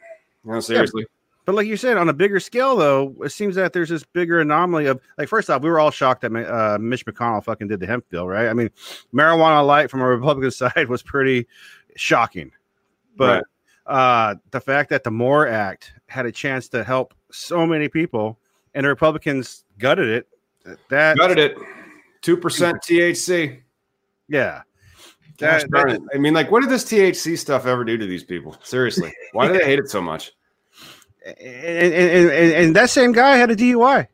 You 0.46 0.51
know, 0.51 0.60
seriously. 0.60 1.06
but 1.46 1.56
like 1.56 1.68
you 1.68 1.77
said, 1.77 1.98
on 1.98 2.10
a 2.10 2.13
bigger 2.13 2.39
scale, 2.39 2.75
though, 2.75 3.15
it 3.24 3.32
seems 3.32 3.56
that 3.56 3.72
there's 3.74 3.89
this 3.89 4.03
bigger 4.03 4.39
anomaly 4.42 4.88
of 4.88 5.00
like, 5.18 5.27
first 5.30 5.50
off, 5.50 5.62
we 5.62 5.70
were 5.70 5.80
all 5.80 5.92
shocked 5.92 6.22
that 6.22 6.34
uh, 6.36 6.77
Mitch 6.80 7.06
McConnell 7.06 7.44
fucking 7.44 7.68
did 7.68 7.80
the 7.80 7.88
hemp 7.88 8.10
bill, 8.10 8.27
right? 8.27 8.48
I 8.48 8.53
mean, 8.53 8.70
marijuana 9.13 9.65
light 9.65 9.92
from 9.92 10.01
a 10.01 10.08
Republican 10.08 10.51
side 10.75 10.89
was 10.89 11.01
pretty 11.03 11.48
shocking, 11.96 12.51
but 13.15 13.46
uh, 13.86 14.36
the 14.52 14.62
fact 14.62 14.90
that 14.90 15.04
the 15.04 15.12
MORE 15.12 15.48
Act 15.48 15.94
had 16.08 16.25
a 16.25 16.32
chance 16.32 16.68
to 16.70 16.84
help 16.84 17.13
so 17.32 17.66
many 17.66 17.88
people 17.88 18.38
and 18.74 18.86
the 18.86 18.90
Republicans 18.90 19.66
gutted 19.78 20.08
it, 20.10 20.28
that 20.90 21.18
Gutted 21.18 21.38
it. 21.40 21.58
2% 22.22 22.40
THC. 22.40 23.62
yeah. 24.30 24.62
Gosh 25.38 25.63
That- 25.63 25.72
that- 25.72 25.90
it. 25.96 26.02
I 26.13 26.18
mean, 26.18 26.34
like, 26.34 26.50
what 26.52 26.62
did 26.62 26.70
this 26.70 26.84
THC 26.86 27.38
stuff 27.38 27.66
ever 27.66 27.84
do 27.84 27.98
to 27.98 28.06
these 28.06 28.24
people? 28.24 28.56
Seriously, 28.63 29.12
why 29.34 29.48
do 29.48 29.54
they 29.58 29.66
hate 29.66 29.80
it 29.80 29.90
so 29.90 30.02
much? 30.02 30.32
and, 31.25 31.38
and, 31.40 31.94
and, 31.94 32.52
and, 32.54 32.75
that 32.75 32.90
same 32.90 33.12
guy 33.13 33.38
had 33.38 33.50
a 33.50 33.56
DUI. 33.56 34.08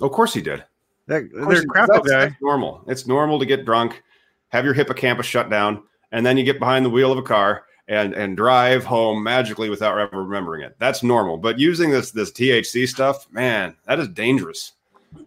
Of 0.00 0.10
course 0.12 0.32
he 0.34 0.40
did. 0.40 0.64
That 1.06 1.24
Of 1.24 1.32
course 1.32 1.46
their 1.48 1.60
he- 1.60 1.66
crap 1.66 1.88
that's, 1.92 2.08
guy. 2.10 2.18
that's 2.26 2.34
normal. 2.42 2.82
It's 2.88 3.06
normal 3.06 3.38
to 3.38 3.46
get 3.46 3.64
drunk, 3.64 4.02
have 4.48 4.64
your 4.64 4.74
hippocampus 4.74 5.26
shut 5.26 5.50
down, 5.50 5.82
and 6.12 6.24
then 6.24 6.36
you 6.36 6.44
get 6.44 6.58
behind 6.58 6.84
the 6.84 6.90
wheel 6.90 7.12
of 7.12 7.18
a 7.18 7.22
car 7.22 7.64
and 7.88 8.14
and 8.14 8.36
drive 8.36 8.84
home 8.84 9.22
magically 9.22 9.70
without 9.70 9.98
ever 9.98 10.22
remembering 10.22 10.62
it. 10.62 10.76
That's 10.78 11.02
normal. 11.02 11.36
But 11.36 11.58
using 11.58 11.90
this 11.90 12.10
this 12.10 12.30
THC 12.32 12.88
stuff, 12.88 13.26
man, 13.30 13.76
that 13.86 13.98
is 13.98 14.08
dangerous. 14.08 14.72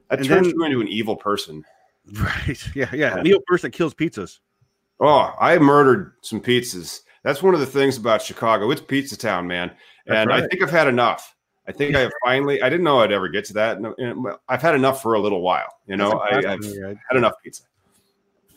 That 0.10 0.20
And 0.20 0.28
turns 0.28 0.48
then- 0.48 0.56
you 0.56 0.64
into 0.66 0.82
an 0.82 0.88
evil 0.88 1.16
person. 1.16 1.66
Right. 2.14 2.76
Yeah. 2.76 2.90
Yeah. 2.92 3.18
Yeah. 3.18 3.22
Neil 3.22 3.40
person 3.46 3.70
kills 3.70 3.94
pizzas. 3.94 4.40
Oh, 5.00 5.36
I 5.40 5.60
murdered 5.60 6.14
some 6.22 6.42
pizzas. 6.42 7.02
That's 7.24 7.44
one 7.44 7.54
of 7.54 7.60
the 7.60 7.68
things 7.68 7.98
about 7.98 8.24
Chicago. 8.24 8.72
It's 8.72 8.82
pizza 8.82 9.16
town, 9.16 9.46
man. 9.46 9.70
That's 10.08 10.24
And 10.24 10.34
I 10.34 10.48
think 10.48 10.64
I've 10.64 10.72
had 10.72 10.88
enough. 10.88 11.36
I 11.68 11.72
think 11.72 11.96
I 11.96 12.00
have 12.00 12.12
finally. 12.26 12.64
I 12.64 12.70
didn't 12.70 12.84
know 12.84 13.00
I'd 13.02 13.12
ever 13.12 13.28
get 13.28 13.46
to 13.46 13.54
that. 13.54 14.40
I've 14.50 14.62
had 14.62 14.74
enough 14.74 15.04
for 15.04 15.14
a 15.14 15.20
little 15.20 15.42
while. 15.42 15.70
You 15.86 15.98
know, 15.98 16.14
I, 16.14 16.38
I've 16.38 16.44
fascinating, 16.64 17.00
had 17.08 17.18
enough 17.18 17.34
pizza. 17.44 17.64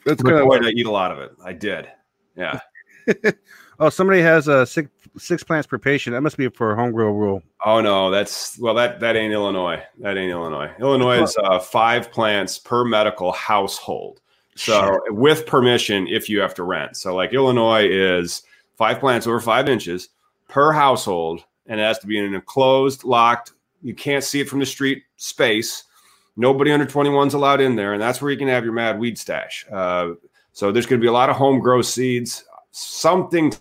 That's 0.07 0.23
kind 0.23 0.49
boy, 0.49 0.57
I 0.57 0.71
eat 0.71 0.87
a 0.87 0.91
lot 0.91 1.13
of 1.13 1.19
it. 1.19 1.33
I 1.45 1.53
did. 1.53 1.89
Yeah. 2.35 2.59
Oh, 3.79 3.89
somebody 3.89 4.21
has 4.21 4.49
a 4.49 4.67
six 4.67 4.89
six 5.19 5.43
plants 5.43 5.67
per 5.67 5.79
patient. 5.79 6.15
That 6.15 6.23
must 6.23 6.37
be 6.37 6.49
for 6.49 6.75
home 6.75 6.93
grow 6.93 7.11
rule. 7.13 7.43
Oh 7.65 7.81
no, 7.81 8.11
that's 8.11 8.59
well 8.59 8.75
that 8.75 9.01
that 9.01 9.17
ain't 9.17 9.33
Illinois. 9.33 9.83
That 9.99 10.17
ain't 10.17 10.31
Illinois. 10.31 10.71
Illinois 10.79 11.23
is 11.23 11.37
uh, 11.43 11.59
five 11.59 12.11
plants 12.11 12.59
per 12.59 12.85
medical 12.85 13.33
household. 13.33 14.21
So 14.55 15.01
with 15.09 15.47
permission, 15.47 16.07
if 16.09 16.29
you 16.29 16.41
have 16.41 16.55
to 16.55 16.63
rent. 16.63 16.97
So 16.97 17.15
like 17.15 17.33
Illinois 17.33 17.87
is 17.89 18.43
five 18.77 19.01
plants 19.01 19.27
over 19.27 19.41
five 19.41 19.69
inches 19.69 20.11
per 20.49 20.73
household, 20.73 21.45
and 21.67 21.81
it 21.81 21.83
has 21.83 21.99
to 22.01 22.07
be 22.07 22.19
in 22.19 22.25
an 22.25 22.35
enclosed, 22.35 23.05
locked. 23.05 23.53
You 23.83 23.95
can't 23.95 24.23
see 24.23 24.41
it 24.41 24.49
from 24.49 24.61
the 24.61 24.67
street 24.67 25.05
space. 25.17 25.85
Nobody 26.37 26.73
under 26.73 26.87
21 26.87 27.29
is 27.29 27.35
allowed 27.35 27.61
in 27.61 27.77
there, 27.77 27.95
and 27.95 28.03
that's 28.03 28.23
where 28.23 28.31
you 28.31 28.39
can 28.39 28.49
have 28.49 28.65
your 28.65 28.73
mad 28.73 28.99
weed 28.99 29.19
stash. 29.19 29.67
Uh, 29.71 30.13
so 30.53 30.71
there's 30.71 30.87
going 30.87 31.01
to 31.01 31.05
be 31.05 31.09
a 31.09 31.13
lot 31.13 31.31
of 31.31 31.37
home 31.37 31.59
grow 31.59 31.83
seeds. 31.83 32.45
Something 32.73 33.53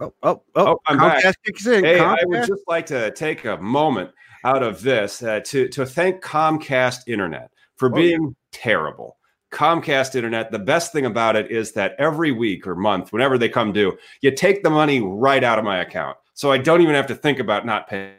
Oh, 0.00 0.14
oh, 0.22 0.42
oh, 0.54 0.66
oh 0.66 0.80
I'm 0.86 0.98
Comcast 0.98 1.22
back. 1.22 1.36
Hey, 1.44 1.98
Comcast? 1.98 2.00
I 2.00 2.24
would 2.24 2.46
just 2.46 2.62
like 2.66 2.86
to 2.86 3.10
take 3.12 3.44
a 3.44 3.58
moment 3.58 4.10
out 4.44 4.62
of 4.62 4.80
this 4.80 5.22
uh, 5.22 5.40
to, 5.44 5.68
to 5.68 5.84
thank 5.84 6.22
Comcast 6.22 7.00
Internet 7.06 7.50
for 7.76 7.90
oh, 7.90 7.94
being 7.94 8.22
yeah. 8.22 8.30
terrible. 8.50 9.18
Comcast 9.52 10.14
Internet, 10.14 10.52
the 10.52 10.58
best 10.58 10.92
thing 10.92 11.06
about 11.06 11.36
it 11.36 11.50
is 11.50 11.72
that 11.72 11.94
every 11.98 12.32
week 12.32 12.66
or 12.66 12.74
month, 12.74 13.12
whenever 13.12 13.36
they 13.36 13.48
come 13.48 13.72
due, 13.72 13.96
you 14.22 14.30
take 14.30 14.62
the 14.62 14.70
money 14.70 15.00
right 15.00 15.44
out 15.44 15.58
of 15.58 15.64
my 15.64 15.80
account. 15.80 16.16
So 16.34 16.50
I 16.50 16.58
don't 16.58 16.80
even 16.80 16.94
have 16.94 17.08
to 17.08 17.14
think 17.14 17.38
about 17.38 17.66
not 17.66 17.88
paying. 17.88 18.14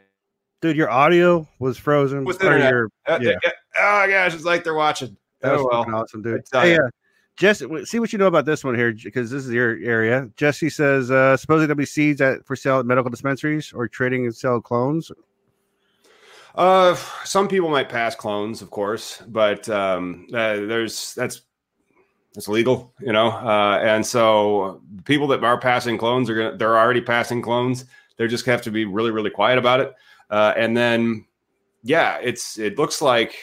Dude, 0.60 0.76
your 0.76 0.90
audio 0.90 1.48
was 1.58 1.76
frozen. 1.76 2.24
With 2.24 2.40
internet. 2.40 2.70
Your, 2.70 2.88
uh, 3.06 3.18
yeah. 3.20 3.32
oh 3.78 4.06
gosh, 4.08 4.34
it's 4.34 4.44
like 4.44 4.62
they're 4.62 4.74
watching. 4.74 5.16
That 5.40 5.54
oh 5.56 5.68
well, 5.68 5.92
awesome, 5.92 6.22
dude. 6.22 6.42
Hey, 6.52 6.76
uh, 6.76 6.88
Jesse, 7.36 7.84
see 7.86 7.98
what 7.98 8.12
you 8.12 8.18
know 8.18 8.26
about 8.26 8.44
this 8.44 8.62
one 8.62 8.74
here, 8.74 8.92
because 8.92 9.30
this 9.30 9.46
is 9.46 9.52
your 9.52 9.78
area. 9.82 10.28
Jesse 10.36 10.68
says, 10.68 11.10
uh, 11.10 11.36
supposedly 11.36 11.66
there'll 11.66 11.78
be 11.78 11.86
seeds 11.86 12.20
at, 12.20 12.44
for 12.46 12.54
sale 12.54 12.80
at 12.80 12.86
medical 12.86 13.10
dispensaries 13.10 13.72
or 13.72 13.88
trading 13.88 14.24
and 14.24 14.34
sell 14.34 14.60
clones. 14.60 15.10
Uh, 16.54 16.94
some 17.24 17.48
people 17.48 17.70
might 17.70 17.88
pass 17.88 18.14
clones, 18.14 18.60
of 18.60 18.70
course, 18.70 19.22
but 19.28 19.66
um, 19.70 20.26
uh, 20.34 20.56
there's 20.56 21.14
that's 21.14 21.42
that's 22.34 22.48
legal, 22.48 22.92
you 23.00 23.12
know. 23.12 23.28
Uh, 23.28 23.80
and 23.82 24.04
so 24.04 24.82
people 25.04 25.26
that 25.28 25.42
are 25.42 25.58
passing 25.58 25.96
clones 25.96 26.28
are 26.28 26.34
gonna 26.34 26.56
they're 26.56 26.78
already 26.78 27.00
passing 27.00 27.40
clones. 27.40 27.86
They 28.18 28.26
just 28.26 28.44
have 28.44 28.60
to 28.62 28.70
be 28.70 28.84
really 28.84 29.10
really 29.10 29.30
quiet 29.30 29.58
about 29.58 29.80
it. 29.80 29.94
Uh, 30.30 30.52
and 30.56 30.76
then, 30.76 31.24
yeah, 31.82 32.18
it's 32.22 32.58
it 32.58 32.78
looks 32.78 33.00
like 33.00 33.34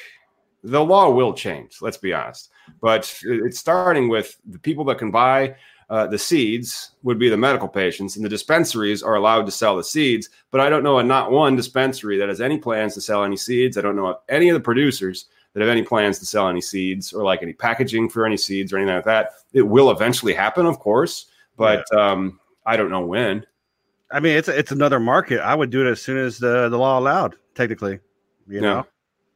the 0.63 0.83
law 0.83 1.09
will 1.09 1.33
change. 1.33 1.77
Let's 1.81 1.97
be 1.97 2.13
honest, 2.13 2.49
but 2.81 3.13
it's 3.23 3.59
starting 3.59 4.09
with 4.09 4.37
the 4.45 4.59
people 4.59 4.83
that 4.85 4.97
can 4.97 5.11
buy 5.11 5.55
uh, 5.89 6.05
the 6.05 6.19
seeds 6.19 6.91
would 7.01 7.17
be 7.17 7.29
the 7.29 7.37
medical 7.37 7.67
patients, 7.67 8.15
and 8.15 8.23
the 8.23 8.29
dispensaries 8.29 9.01
are 9.01 9.15
allowed 9.15 9.45
to 9.45 9.51
sell 9.51 9.75
the 9.75 9.83
seeds. 9.83 10.29
But 10.51 10.61
I 10.61 10.69
don't 10.69 10.83
know 10.83 10.99
a 10.99 11.03
not 11.03 11.31
one 11.31 11.55
dispensary 11.55 12.17
that 12.17 12.29
has 12.29 12.41
any 12.41 12.59
plans 12.59 12.93
to 12.93 13.01
sell 13.01 13.23
any 13.23 13.37
seeds. 13.37 13.77
I 13.77 13.81
don't 13.81 13.95
know 13.95 14.07
of 14.07 14.17
any 14.29 14.49
of 14.49 14.53
the 14.53 14.59
producers 14.59 15.25
that 15.53 15.61
have 15.61 15.69
any 15.69 15.81
plans 15.81 16.19
to 16.19 16.25
sell 16.25 16.47
any 16.47 16.61
seeds 16.61 17.11
or 17.11 17.23
like 17.23 17.41
any 17.41 17.53
packaging 17.53 18.09
for 18.09 18.25
any 18.25 18.37
seeds 18.37 18.71
or 18.71 18.77
anything 18.77 18.95
like 18.95 19.05
that. 19.05 19.31
It 19.53 19.63
will 19.63 19.89
eventually 19.89 20.33
happen, 20.33 20.67
of 20.67 20.77
course, 20.77 21.25
but 21.57 21.83
yeah. 21.91 22.11
um, 22.11 22.39
I 22.67 22.77
don't 22.77 22.91
know 22.91 23.05
when. 23.05 23.45
I 24.11 24.19
mean, 24.19 24.37
it's 24.37 24.47
it's 24.47 24.71
another 24.71 24.99
market. 24.99 25.39
I 25.39 25.55
would 25.55 25.71
do 25.71 25.85
it 25.85 25.89
as 25.89 26.01
soon 26.01 26.17
as 26.17 26.37
the 26.37 26.69
the 26.69 26.77
law 26.77 26.99
allowed. 26.99 27.35
Technically, 27.55 27.99
you 28.47 28.61
know. 28.61 28.85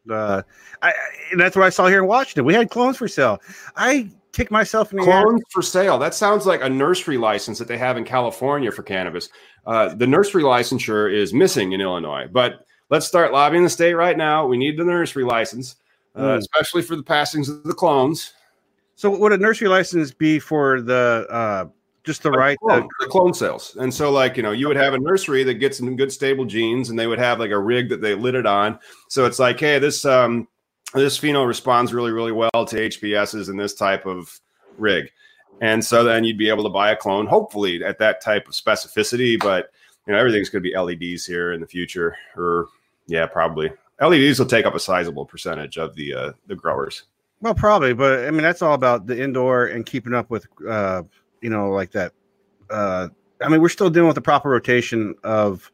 Uh, 0.10 0.42
I, 0.82 0.90
I, 0.90 0.94
that's 1.38 1.56
what 1.56 1.66
I 1.66 1.70
saw 1.70 1.88
here 1.88 2.00
in 2.00 2.08
Washington. 2.08 2.46
We 2.46 2.54
had 2.54 2.70
clones 2.70 2.98
for 2.98 3.08
sale. 3.08 3.42
I 3.76 4.10
kick 4.34 4.52
myself 4.52 4.92
in 4.92 4.98
the 5.00 5.06
clones 5.06 5.42
air. 5.42 5.46
for 5.52 5.62
sale. 5.62 5.98
That 5.98 6.14
sounds 6.14 6.46
like 6.46 6.62
a 6.62 6.70
nursery 6.70 7.18
license 7.18 7.60
that 7.60 7.68
they 7.68 7.78
have 7.78 7.98
in 7.98 8.04
California 8.04 8.72
for 8.72 8.84
cannabis. 8.84 9.30
Uh, 9.66 9.94
the 9.96 10.08
nursery 10.08 10.44
licensure 10.44 11.12
is 11.14 11.34
missing 11.34 11.72
in 11.72 11.82
Illinois, 11.82 12.28
but 12.32 12.66
let's 12.90 13.08
start 13.08 13.32
lobbying 13.32 13.64
the 13.64 13.70
state 13.70 13.94
right 13.94 14.18
now. 14.18 14.46
We 14.46 14.58
need 14.58 14.78
the 14.78 14.84
nursery 14.84 15.24
license, 15.24 15.76
uh, 16.16 16.22
mm. 16.22 16.38
especially 16.38 16.82
for 16.82 16.96
the 16.96 17.04
passings 17.04 17.48
of 17.48 17.64
the 17.64 17.74
clones. 17.74 18.34
So, 18.96 19.10
would 19.10 19.32
a 19.32 19.38
nursery 19.38 19.70
license 19.70 20.12
be 20.12 20.38
for 20.40 20.82
the 20.82 21.26
uh, 21.30 21.66
just 22.04 22.24
the 22.24 22.32
right 22.32 22.58
clone, 22.60 22.88
the 23.00 23.08
clone 23.08 23.34
sales? 23.34 23.76
And 23.80 23.94
so, 23.94 24.12
like 24.12 24.38
you 24.38 24.44
know, 24.44 24.52
you 24.52 24.68
would 24.68 24.78
have 24.78 24.94
a 24.94 25.00
nursery 25.00 25.44
that 25.44 25.56
gets 25.56 25.78
some 25.78 25.96
good 25.96 26.12
stable 26.12 26.46
genes, 26.46 26.90
and 26.90 26.98
they 26.98 27.08
would 27.08 27.20
have 27.20 27.40
like 27.40 27.52
a 27.52 27.60
rig 27.60 27.90
that 27.90 28.02
they 28.02 28.16
lit 28.16 28.36
it 28.36 28.46
on. 28.46 28.80
So 29.10 29.26
it's 29.26 29.40
like, 29.40 29.60
hey, 29.60 29.80
this 29.80 30.06
um, 30.06 30.48
this 30.94 31.20
pheno 31.20 31.48
responds 31.48 31.94
really, 31.94 32.12
really 32.12 32.32
well 32.32 32.50
to 32.52 32.76
HPSs 32.76 33.50
and 33.50 33.60
this 33.60 33.74
type 33.74 34.06
of 34.06 34.40
rig. 34.78 35.10
And 35.62 35.84
so 35.84 36.04
then 36.04 36.24
you'd 36.24 36.38
be 36.38 36.50
able 36.50 36.64
to 36.64 36.70
buy 36.70 36.92
a 36.92 36.96
clone, 36.96 37.28
hopefully 37.28 37.84
at 37.84 38.00
that 38.00 38.22
type 38.22 38.48
of 38.48 38.54
specificity. 38.54 39.40
But 39.40 39.70
you 40.06 40.14
know, 40.14 40.20
everything's 40.20 40.50
going 40.50 40.64
to 40.64 40.70
be 40.70 40.78
LEDs 40.78 41.26
here 41.26 41.54
in 41.54 41.62
the 41.62 41.68
future, 41.68 42.16
or 42.36 42.68
yeah, 43.08 43.26
probably 43.26 43.72
LEDs 44.02 44.40
will 44.40 44.46
take 44.46 44.66
up 44.66 44.76
a 44.76 44.80
sizable 44.80 45.26
percentage 45.26 45.78
of 45.78 45.96
the 45.96 46.14
uh, 46.14 46.32
the 46.48 46.56
growers. 46.56 47.04
Well, 47.42 47.54
probably, 47.54 47.94
but 47.94 48.26
I 48.26 48.32
mean 48.32 48.44
that's 48.44 48.62
all 48.62 48.74
about 48.74 49.06
the 49.06 49.22
indoor 49.22 49.66
and 49.66 49.86
keeping 49.86 50.14
up 50.14 50.30
with, 50.30 50.48
uh, 50.68 51.04
you 51.44 51.50
know, 51.50 51.70
like 51.70 51.92
that. 51.92 52.14
Uh, 52.70 53.10
I 53.42 53.50
mean, 53.50 53.62
we're 53.62 53.70
still 53.70 53.90
dealing 53.90 54.08
with 54.08 54.16
the 54.16 54.22
proper 54.22 54.50
rotation 54.50 55.14
of 55.24 55.72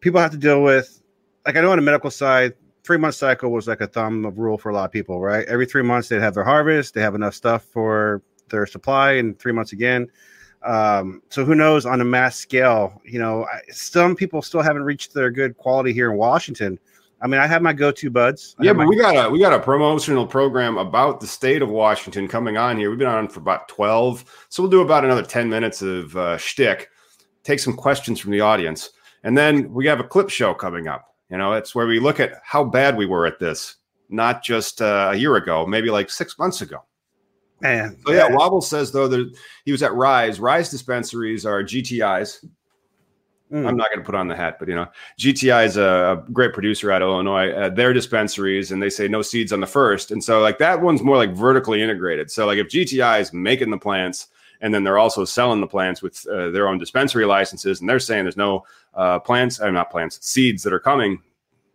people 0.00 0.20
have 0.20 0.30
to 0.32 0.36
deal 0.36 0.62
with. 0.62 1.02
Like 1.46 1.56
I 1.56 1.62
know 1.62 1.72
on 1.72 1.78
the 1.78 1.82
medical 1.82 2.10
side, 2.10 2.52
three 2.84 2.98
month 2.98 3.14
cycle 3.14 3.50
was 3.50 3.66
like 3.66 3.80
a 3.80 3.86
thumb 3.86 4.24
of 4.24 4.38
rule 4.38 4.58
for 4.58 4.68
a 4.68 4.74
lot 4.74 4.84
of 4.84 4.92
people, 4.92 5.20
right? 5.20 5.46
Every 5.48 5.66
three 5.66 5.82
months 5.82 6.08
they'd 6.08 6.20
have 6.20 6.34
their 6.34 6.44
harvest, 6.44 6.94
they 6.94 7.00
have 7.00 7.14
enough 7.14 7.34
stuff 7.34 7.64
for 7.64 8.22
their 8.50 8.66
supply, 8.66 9.12
and 9.12 9.38
three 9.38 9.52
months 9.52 9.72
again. 9.72 10.08
Um, 10.62 11.22
so 11.28 11.44
who 11.44 11.54
knows 11.54 11.86
on 11.86 12.00
a 12.00 12.04
mass 12.04 12.36
scale? 12.36 13.00
You 13.04 13.18
know, 13.18 13.46
some 13.70 14.14
people 14.14 14.42
still 14.42 14.62
haven't 14.62 14.84
reached 14.84 15.14
their 15.14 15.30
good 15.30 15.56
quality 15.56 15.92
here 15.92 16.12
in 16.12 16.18
Washington. 16.18 16.78
I 17.22 17.28
mean, 17.28 17.40
I 17.40 17.46
have 17.46 17.62
my 17.62 17.72
go-to 17.72 18.10
buds. 18.10 18.56
I 18.58 18.64
yeah, 18.64 18.72
but 18.72 18.88
we 18.88 18.96
got 18.96 19.14
a 19.14 19.30
we 19.30 19.38
got 19.38 19.52
a 19.52 19.60
promotional 19.60 20.26
program 20.26 20.76
about 20.76 21.20
the 21.20 21.26
state 21.26 21.62
of 21.62 21.70
Washington 21.70 22.26
coming 22.26 22.56
on 22.56 22.76
here. 22.76 22.90
We've 22.90 22.98
been 22.98 23.06
on 23.06 23.28
for 23.28 23.38
about 23.38 23.68
twelve, 23.68 24.24
so 24.48 24.62
we'll 24.62 24.70
do 24.70 24.80
about 24.80 25.04
another 25.04 25.22
ten 25.22 25.48
minutes 25.48 25.82
of 25.82 26.16
uh, 26.16 26.36
shtick. 26.36 26.90
Take 27.44 27.60
some 27.60 27.74
questions 27.74 28.18
from 28.18 28.32
the 28.32 28.40
audience, 28.40 28.90
and 29.22 29.38
then 29.38 29.72
we 29.72 29.86
have 29.86 30.00
a 30.00 30.04
clip 30.04 30.30
show 30.30 30.52
coming 30.52 30.88
up. 30.88 31.14
You 31.30 31.38
know, 31.38 31.52
it's 31.52 31.74
where 31.76 31.86
we 31.86 32.00
look 32.00 32.18
at 32.18 32.40
how 32.42 32.64
bad 32.64 32.96
we 32.96 33.06
were 33.06 33.24
at 33.24 33.38
this, 33.38 33.76
not 34.08 34.42
just 34.42 34.82
uh, 34.82 35.10
a 35.12 35.16
year 35.16 35.36
ago, 35.36 35.64
maybe 35.64 35.90
like 35.90 36.10
six 36.10 36.38
months 36.38 36.60
ago. 36.60 36.78
Man, 37.60 37.96
so 38.04 38.12
yeah, 38.12 38.28
Wobble 38.32 38.60
says 38.60 38.90
though 38.90 39.06
that 39.06 39.32
he 39.64 39.70
was 39.70 39.84
at 39.84 39.94
Rise. 39.94 40.40
Rise 40.40 40.70
dispensaries 40.70 41.46
are 41.46 41.62
GTIs. 41.62 42.44
Mm. 43.52 43.68
I'm 43.68 43.76
not 43.76 43.88
going 43.90 43.98
to 43.98 44.04
put 44.04 44.14
on 44.14 44.28
the 44.28 44.36
hat, 44.36 44.58
but 44.58 44.66
you 44.68 44.74
know, 44.74 44.86
GTI 45.18 45.66
is 45.66 45.76
a, 45.76 46.22
a 46.26 46.30
great 46.32 46.54
producer 46.54 46.90
out 46.90 47.02
of 47.02 47.08
Illinois. 47.08 47.50
Uh, 47.50 47.68
their 47.68 47.92
dispensaries, 47.92 48.72
and 48.72 48.82
they 48.82 48.88
say 48.88 49.08
no 49.08 49.20
seeds 49.20 49.52
on 49.52 49.60
the 49.60 49.66
first, 49.66 50.10
and 50.10 50.24
so 50.24 50.40
like 50.40 50.56
that 50.58 50.80
one's 50.80 51.02
more 51.02 51.16
like 51.18 51.34
vertically 51.34 51.82
integrated. 51.82 52.30
So 52.30 52.46
like 52.46 52.58
if 52.58 52.68
GTI 52.68 53.20
is 53.20 53.32
making 53.34 53.70
the 53.70 53.76
plants, 53.76 54.28
and 54.62 54.72
then 54.72 54.84
they're 54.84 54.98
also 54.98 55.26
selling 55.26 55.60
the 55.60 55.66
plants 55.66 56.00
with 56.00 56.26
uh, 56.28 56.50
their 56.50 56.66
own 56.66 56.78
dispensary 56.78 57.26
licenses, 57.26 57.80
and 57.80 57.90
they're 57.90 57.98
saying 57.98 58.24
there's 58.24 58.38
no 58.38 58.64
uh, 58.94 59.18
plants, 59.18 59.60
uh, 59.60 59.70
not 59.70 59.90
plants, 59.90 60.18
seeds 60.26 60.62
that 60.62 60.72
are 60.72 60.80
coming. 60.80 61.20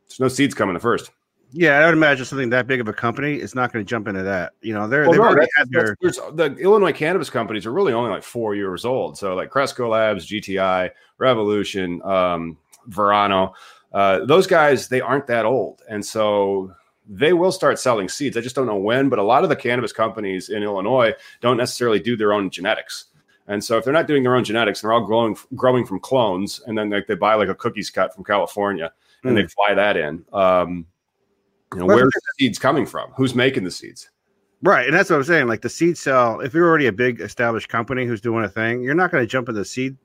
There's 0.07 0.19
no 0.19 0.29
seeds 0.29 0.55
coming 0.55 0.73
the 0.73 0.79
first. 0.79 1.11
Yeah, 1.59 1.79
I 1.79 1.85
would 1.85 1.95
imagine 1.95 2.23
something 2.23 2.51
that 2.51 2.67
big 2.67 2.81
of 2.81 2.87
a 2.87 2.93
company 2.93 3.33
is 3.33 3.55
not 3.55 3.73
going 3.73 3.83
to 3.83 3.89
jump 3.89 4.07
into 4.07 4.21
that. 4.21 4.53
You 4.61 4.75
know, 4.75 4.87
they're 4.87 5.09
well, 5.09 5.33
no, 5.33 5.45
that's, 5.57 5.69
their... 5.71 5.97
the 6.31 6.55
Illinois 6.59 6.93
cannabis 6.93 7.31
companies 7.31 7.65
are 7.65 7.71
really 7.71 7.93
only 7.93 8.11
like 8.11 8.21
four 8.21 8.53
years 8.53 8.85
old. 8.85 9.17
So 9.17 9.33
like 9.33 9.49
Cresco 9.49 9.89
Labs, 9.89 10.27
GTI, 10.27 10.91
Revolution, 11.17 11.99
um, 12.03 12.59
Verano, 12.85 13.55
uh, 13.91 14.23
those 14.25 14.45
guys 14.45 14.87
they 14.87 15.01
aren't 15.01 15.25
that 15.27 15.45
old, 15.45 15.81
and 15.89 16.05
so 16.05 16.75
they 17.09 17.33
will 17.33 17.51
start 17.51 17.79
selling 17.79 18.07
seeds. 18.07 18.37
I 18.37 18.41
just 18.41 18.55
don't 18.55 18.67
know 18.67 18.77
when, 18.77 19.09
but 19.09 19.17
a 19.17 19.23
lot 19.23 19.41
of 19.41 19.49
the 19.49 19.55
cannabis 19.55 19.91
companies 19.91 20.49
in 20.49 20.61
Illinois 20.61 21.13
don't 21.41 21.57
necessarily 21.57 21.99
do 21.99 22.15
their 22.15 22.33
own 22.33 22.51
genetics. 22.51 23.05
And 23.47 23.63
so 23.63 23.77
if 23.77 23.83
they're 23.83 23.93
not 23.93 24.05
doing 24.05 24.21
their 24.21 24.35
own 24.35 24.43
genetics, 24.43 24.81
they're 24.81 24.93
all 24.93 25.05
growing 25.05 25.35
growing 25.55 25.87
from 25.87 26.01
clones, 26.01 26.61
and 26.67 26.77
then 26.77 26.91
like 26.91 27.07
they 27.07 27.15
buy 27.15 27.33
like 27.33 27.49
a 27.49 27.55
cookies 27.55 27.89
cut 27.89 28.13
from 28.13 28.25
California 28.25 28.91
and 29.23 29.35
mm. 29.35 29.41
they 29.41 29.47
fly 29.47 29.73
that 29.73 29.97
in. 29.97 30.23
Um, 30.31 30.85
you 31.73 31.79
know, 31.79 31.85
where's 31.85 32.13
the 32.13 32.21
seeds 32.39 32.59
coming 32.59 32.85
from? 32.85 33.11
Who's 33.17 33.35
making 33.35 33.63
the 33.63 33.71
seeds? 33.71 34.09
Right, 34.63 34.87
and 34.87 34.95
that's 34.95 35.09
what 35.09 35.17
I'm 35.17 35.23
saying. 35.23 35.47
Like 35.47 35.61
the 35.61 35.69
seed 35.69 35.97
cell, 35.97 36.39
if 36.39 36.53
you're 36.53 36.67
already 36.67 36.87
a 36.87 36.91
big 36.91 37.21
established 37.21 37.69
company 37.69 38.05
who's 38.05 38.21
doing 38.21 38.43
a 38.43 38.49
thing, 38.49 38.81
you're 38.81 38.95
not 38.95 39.11
going 39.11 39.21
to 39.23 39.27
jump 39.27 39.49
in 39.49 39.55
the 39.55 39.65
seed 39.65 39.95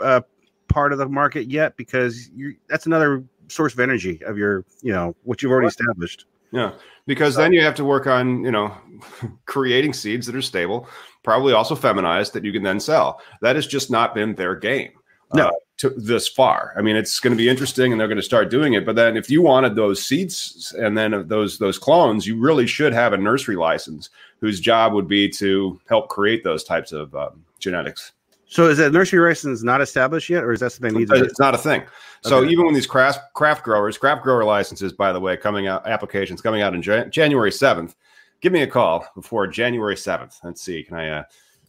uh, 0.00 0.22
part 0.68 0.92
of 0.92 0.98
the 0.98 1.08
market 1.08 1.48
yet 1.48 1.76
because 1.76 2.28
you 2.30 2.56
that's 2.68 2.86
another 2.86 3.24
source 3.48 3.72
of 3.72 3.80
energy 3.80 4.20
of 4.24 4.36
your, 4.36 4.64
you 4.82 4.92
know, 4.92 5.14
what 5.22 5.42
you've 5.42 5.52
already 5.52 5.68
established. 5.68 6.26
Yeah, 6.50 6.72
because 7.06 7.34
so, 7.34 7.40
then 7.40 7.52
you 7.52 7.62
have 7.62 7.74
to 7.76 7.84
work 7.84 8.06
on, 8.06 8.42
you 8.42 8.50
know, 8.50 8.74
creating 9.46 9.92
seeds 9.92 10.26
that 10.26 10.34
are 10.34 10.42
stable, 10.42 10.88
probably 11.22 11.52
also 11.52 11.76
feminized 11.76 12.32
that 12.32 12.44
you 12.44 12.52
can 12.52 12.62
then 12.64 12.80
sell. 12.80 13.20
That 13.40 13.54
has 13.54 13.66
just 13.66 13.90
not 13.90 14.14
been 14.14 14.34
their 14.34 14.56
game. 14.56 14.92
No. 15.32 15.48
Uh, 15.48 15.50
to 15.78 15.90
this 15.90 16.26
far. 16.26 16.72
I 16.76 16.80
mean, 16.82 16.96
it's 16.96 17.20
going 17.20 17.32
to 17.32 17.36
be 17.36 17.48
interesting, 17.48 17.92
and 17.92 18.00
they're 18.00 18.08
going 18.08 18.16
to 18.16 18.22
start 18.22 18.50
doing 18.50 18.72
it. 18.72 18.86
But 18.86 18.96
then, 18.96 19.16
if 19.16 19.28
you 19.28 19.42
wanted 19.42 19.76
those 19.76 20.04
seeds 20.04 20.74
and 20.78 20.96
then 20.96 21.26
those 21.28 21.58
those 21.58 21.78
clones, 21.78 22.26
you 22.26 22.38
really 22.38 22.66
should 22.66 22.92
have 22.92 23.12
a 23.12 23.16
nursery 23.16 23.56
license 23.56 24.10
whose 24.40 24.60
job 24.60 24.92
would 24.92 25.08
be 25.08 25.28
to 25.30 25.80
help 25.88 26.08
create 26.08 26.44
those 26.44 26.64
types 26.64 26.92
of 26.92 27.14
um, 27.14 27.44
genetics. 27.58 28.12
So 28.48 28.68
is 28.68 28.78
that 28.78 28.92
nursery 28.92 29.26
license 29.26 29.62
not 29.62 29.80
established 29.80 30.30
yet, 30.30 30.44
or 30.44 30.52
is 30.52 30.60
that 30.60 30.70
something 30.70 30.94
needs? 30.94 31.10
It's 31.12 31.40
not 31.40 31.54
a 31.54 31.58
thing. 31.58 31.82
So 32.22 32.38
Okay. 32.38 32.50
even 32.50 32.64
when 32.64 32.74
these 32.74 32.86
craft 32.86 33.34
craft 33.34 33.64
growers, 33.64 33.98
craft 33.98 34.22
grower 34.22 34.44
licenses, 34.44 34.92
by 34.92 35.12
the 35.12 35.20
way, 35.20 35.36
coming 35.36 35.66
out 35.66 35.86
applications 35.86 36.40
coming 36.40 36.62
out 36.62 36.74
in 36.74 36.80
Jan- 36.80 37.10
January 37.10 37.52
seventh, 37.52 37.96
give 38.40 38.52
me 38.52 38.62
a 38.62 38.66
call 38.66 39.06
before 39.14 39.46
January 39.46 39.96
seventh. 39.96 40.38
Let's 40.44 40.62
see, 40.62 40.82
can 40.84 40.96
I 40.96 41.08
uh, 41.10 41.22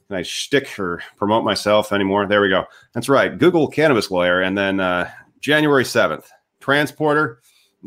I 0.09 0.21
shtick 0.21 0.79
or 0.79 1.01
promote 1.17 1.43
myself 1.43 1.91
anymore? 1.91 2.27
There 2.27 2.41
we 2.41 2.49
go. 2.49 2.65
That's 2.93 3.09
right. 3.09 3.37
Google 3.37 3.67
cannabis 3.67 4.09
lawyer, 4.09 4.41
and 4.41 4.57
then 4.57 4.79
uh, 4.79 5.09
January 5.41 5.85
seventh, 5.85 6.29
transporter. 6.59 7.41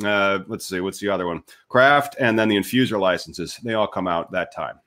Uh, 0.05 0.41
let's 0.47 0.67
see, 0.67 0.81
what's 0.81 1.01
the 1.01 1.09
other 1.09 1.27
one? 1.27 1.43
Craft, 1.69 2.17
and 2.21 2.39
then 2.39 2.49
the 2.49 2.57
infuser 2.57 2.99
licenses. 3.01 3.59
They 3.65 3.75
all 3.75 3.87
come 3.87 4.07
out 4.07 4.31
that 4.33 4.55
time. 4.55 4.79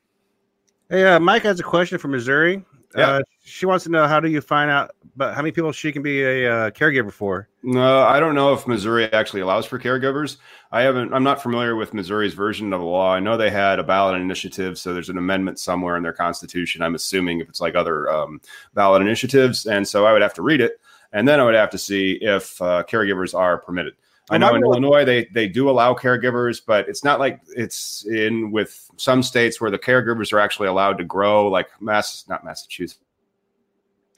Hey, 0.89 1.05
uh, 1.05 1.19
Mike 1.19 1.43
has 1.43 1.59
a 1.59 1.63
question 1.63 1.97
from 1.97 2.11
Missouri. 2.11 2.63
Yeah. 2.95 3.09
Uh, 3.09 3.21
she 3.43 3.65
wants 3.65 3.83
to 3.85 3.91
know 3.91 4.07
how 4.07 4.19
do 4.19 4.29
you 4.29 4.41
find 4.41 4.69
out 4.69 4.91
but 5.15 5.33
how 5.33 5.41
many 5.41 5.51
people 5.51 5.71
she 5.71 5.91
can 5.91 6.01
be 6.01 6.23
a 6.23 6.51
uh, 6.51 6.69
caregiver 6.71 7.11
for? 7.11 7.47
No, 7.61 7.99
I 7.99 8.19
don't 8.19 8.35
know 8.35 8.53
if 8.53 8.67
Missouri 8.67 9.11
actually 9.13 9.41
allows 9.41 9.65
for 9.65 9.79
caregivers. 9.79 10.37
I 10.71 10.81
haven't. 10.81 11.13
I'm 11.13 11.23
not 11.23 11.41
familiar 11.41 11.75
with 11.75 11.93
Missouri's 11.93 12.33
version 12.33 12.73
of 12.73 12.79
the 12.79 12.85
law. 12.85 13.13
I 13.13 13.19
know 13.19 13.37
they 13.37 13.51
had 13.51 13.79
a 13.79 13.83
ballot 13.83 14.19
initiative, 14.19 14.77
so 14.77 14.93
there's 14.93 15.09
an 15.09 15.17
amendment 15.17 15.59
somewhere 15.59 15.97
in 15.97 16.03
their 16.03 16.13
constitution. 16.13 16.81
I'm 16.81 16.95
assuming 16.95 17.39
if 17.39 17.49
it's 17.49 17.61
like 17.61 17.75
other 17.75 18.09
um, 18.09 18.41
ballot 18.73 19.01
initiatives, 19.01 19.65
and 19.67 19.87
so 19.87 20.05
I 20.05 20.13
would 20.13 20.21
have 20.21 20.33
to 20.35 20.41
read 20.41 20.61
it, 20.61 20.79
and 21.11 21.27
then 21.27 21.39
I 21.39 21.43
would 21.43 21.55
have 21.55 21.69
to 21.71 21.77
see 21.77 22.13
if 22.21 22.59
uh, 22.61 22.83
caregivers 22.87 23.37
are 23.37 23.57
permitted. 23.59 23.93
I 24.29 24.37
know 24.37 24.55
in 24.55 24.63
Illinois 24.63 25.03
they 25.03 25.25
they 25.33 25.47
do 25.47 25.69
allow 25.69 25.93
caregivers, 25.93 26.61
but 26.65 26.87
it's 26.87 27.03
not 27.03 27.19
like 27.19 27.41
it's 27.55 28.05
in 28.07 28.51
with 28.51 28.89
some 28.97 29.21
states 29.21 29.59
where 29.59 29.69
the 29.69 29.79
caregivers 29.79 30.31
are 30.31 30.39
actually 30.39 30.69
allowed 30.69 30.97
to 30.99 31.03
grow, 31.03 31.47
like 31.47 31.67
Mass, 31.81 32.25
not 32.29 32.45
Massachusetts. 32.45 32.99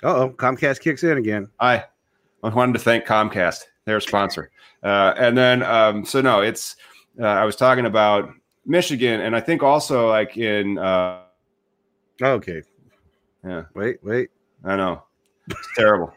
Uh 0.04 0.16
oh, 0.16 0.30
Comcast 0.30 0.82
kicks 0.82 1.04
in 1.04 1.18
again. 1.18 1.50
I 1.60 1.86
I 2.44 2.50
wanted 2.50 2.74
to 2.74 2.80
thank 2.80 3.06
Comcast, 3.06 3.62
their 3.86 4.00
sponsor. 4.00 4.52
Uh, 4.84 5.16
and 5.18 5.36
then, 5.36 5.64
um, 5.64 6.06
so 6.06 6.22
no, 6.22 6.42
it's, 6.42 6.76
uh, 7.20 7.26
I 7.26 7.44
was 7.44 7.56
talking 7.56 7.88
about 7.88 8.30
Michigan, 8.68 9.22
and 9.22 9.36
I 9.36 9.40
think 9.40 9.64
also 9.64 10.10
like 10.10 10.38
in, 10.38 10.78
uh, 10.78 11.22
Okay. 12.22 12.62
yeah, 13.44 13.64
Wait, 13.74 13.98
wait. 14.04 14.30
I 14.64 14.76
know, 14.76 15.04
it's 15.50 15.70
terrible. 15.76 16.14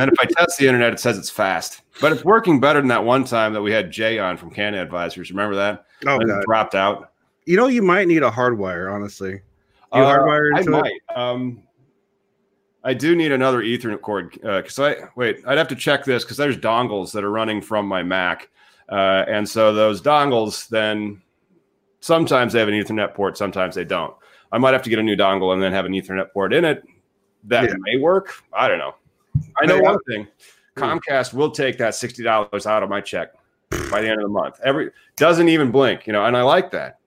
And 0.00 0.10
if 0.10 0.18
I 0.20 0.24
test 0.26 0.58
the 0.58 0.66
internet, 0.66 0.92
it 0.92 1.00
says 1.00 1.16
it's 1.18 1.30
fast, 1.30 1.82
but 2.00 2.12
it's 2.12 2.24
working 2.24 2.60
better 2.60 2.80
than 2.80 2.88
that 2.88 3.04
one 3.04 3.24
time 3.24 3.52
that 3.52 3.62
we 3.62 3.70
had 3.72 3.90
Jay 3.90 4.18
on 4.18 4.36
from 4.36 4.50
Canna 4.50 4.80
Advisors. 4.82 5.30
Remember 5.30 5.54
that? 5.56 5.84
Oh 6.06 6.18
god. 6.18 6.44
dropped 6.44 6.74
out. 6.74 7.12
You 7.46 7.56
know, 7.56 7.66
you 7.66 7.82
might 7.82 8.08
need 8.08 8.22
a 8.22 8.30
hardwire. 8.30 8.92
Honestly, 8.92 9.32
you 9.32 9.40
Uh, 9.92 10.04
hardwire 10.18 10.50
I 10.54 10.60
into 10.60 10.78
it? 10.84 10.92
Um, 11.16 11.62
I 12.82 12.92
do 12.94 13.16
need 13.16 13.32
another 13.32 13.62
Ethernet 13.62 14.00
cord 14.02 14.32
because 14.32 14.78
I 14.78 14.96
wait. 15.16 15.38
I'd 15.46 15.58
have 15.58 15.68
to 15.68 15.76
check 15.76 16.04
this 16.04 16.24
because 16.24 16.36
there's 16.36 16.56
dongles 16.56 17.12
that 17.12 17.24
are 17.24 17.30
running 17.30 17.62
from 17.62 17.86
my 17.86 18.02
Mac, 18.02 18.50
uh, 18.90 19.24
and 19.28 19.48
so 19.48 19.72
those 19.72 20.02
dongles 20.02 20.68
then 20.68 21.22
sometimes 22.00 22.52
they 22.52 22.58
have 22.58 22.68
an 22.68 22.74
Ethernet 22.74 23.14
port, 23.14 23.38
sometimes 23.38 23.74
they 23.74 23.84
don't. 23.84 24.14
I 24.52 24.58
might 24.58 24.72
have 24.72 24.82
to 24.82 24.90
get 24.90 24.98
a 24.98 25.02
new 25.02 25.16
dongle 25.16 25.52
and 25.54 25.62
then 25.62 25.72
have 25.72 25.86
an 25.86 25.92
Ethernet 25.92 26.30
port 26.32 26.52
in 26.52 26.64
it. 26.64 26.84
That 27.44 27.64
Yeah. 27.64 27.74
may 27.78 27.96
work. 27.96 28.34
I 28.52 28.68
don't 28.68 28.78
know. 28.78 28.94
I 29.60 29.66
know 29.66 29.78
one 29.78 29.98
thing: 30.08 30.26
Hmm. 30.76 30.82
Comcast 30.82 31.34
will 31.34 31.50
take 31.50 31.78
that 31.78 31.94
sixty 31.94 32.22
dollars 32.22 32.66
out 32.66 32.82
of 32.82 32.88
my 32.88 33.00
check 33.00 33.32
by 33.90 34.00
the 34.00 34.08
end 34.08 34.20
of 34.20 34.22
the 34.22 34.32
month. 34.32 34.60
Every 34.64 34.90
doesn't 35.16 35.48
even 35.48 35.70
blink, 35.70 36.06
you 36.06 36.12
know, 36.12 36.24
and 36.24 36.36
I 36.36 36.42
like 36.42 36.70
that. 36.72 36.98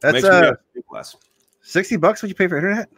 That's 0.00 0.24
uh, 0.24 0.54
less. 0.90 1.16
sixty 1.62 1.96
bucks. 1.96 2.22
What 2.22 2.28
you 2.28 2.34
pay 2.34 2.46
for 2.46 2.56
internet? 2.56 2.88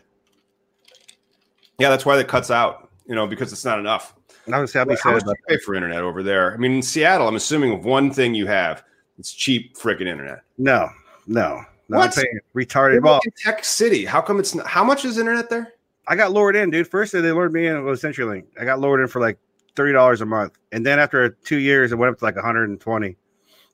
Yeah, 1.78 1.88
that's 1.88 2.04
why 2.04 2.16
that 2.16 2.28
cuts 2.28 2.50
out, 2.50 2.90
you 3.06 3.14
know, 3.14 3.26
because 3.26 3.52
it's 3.52 3.64
not 3.64 3.78
enough. 3.78 4.14
I 4.52 4.60
was 4.60 4.72
happy 4.72 4.96
How 5.00 5.12
much 5.12 5.22
do 5.22 5.30
you 5.30 5.56
pay 5.56 5.58
for 5.62 5.74
internet 5.74 6.02
over 6.02 6.22
there? 6.22 6.52
I 6.52 6.56
mean, 6.56 6.72
in 6.72 6.82
Seattle, 6.82 7.28
I'm 7.28 7.36
assuming 7.36 7.82
one 7.82 8.10
thing 8.10 8.34
you 8.34 8.46
have, 8.46 8.82
it's 9.18 9.32
cheap 9.32 9.76
freaking 9.76 10.08
internet. 10.08 10.42
no, 10.58 10.88
no, 11.26 11.62
no. 11.88 11.98
What? 11.98 12.18
I'm 12.18 12.24
paying 12.24 12.40
retarded. 12.54 13.02
Well, 13.02 13.20
Tech 13.38 13.64
City. 13.64 14.04
How 14.04 14.20
come 14.20 14.40
it's 14.40 14.54
not, 14.54 14.66
how 14.66 14.82
much 14.82 15.04
is 15.04 15.18
internet 15.18 15.48
there? 15.48 15.74
I 16.10 16.16
got 16.16 16.32
lured 16.32 16.56
in, 16.56 16.70
dude. 16.70 16.88
First, 16.88 17.12
they 17.12 17.20
lured 17.20 17.52
me 17.52 17.68
in. 17.68 17.76
It 17.76 17.80
was 17.82 18.02
CenturyLink. 18.02 18.44
I 18.60 18.64
got 18.64 18.80
lured 18.80 19.00
in 19.00 19.06
for 19.06 19.20
like 19.20 19.38
thirty 19.76 19.92
dollars 19.92 20.20
a 20.20 20.26
month, 20.26 20.58
and 20.72 20.84
then 20.84 20.98
after 20.98 21.30
two 21.30 21.58
years, 21.58 21.92
it 21.92 21.94
went 21.94 22.12
up 22.12 22.18
to 22.18 22.24
like 22.24 22.34
one 22.34 22.44
hundred 22.44 22.68
and 22.68 22.80
twenty. 22.80 23.16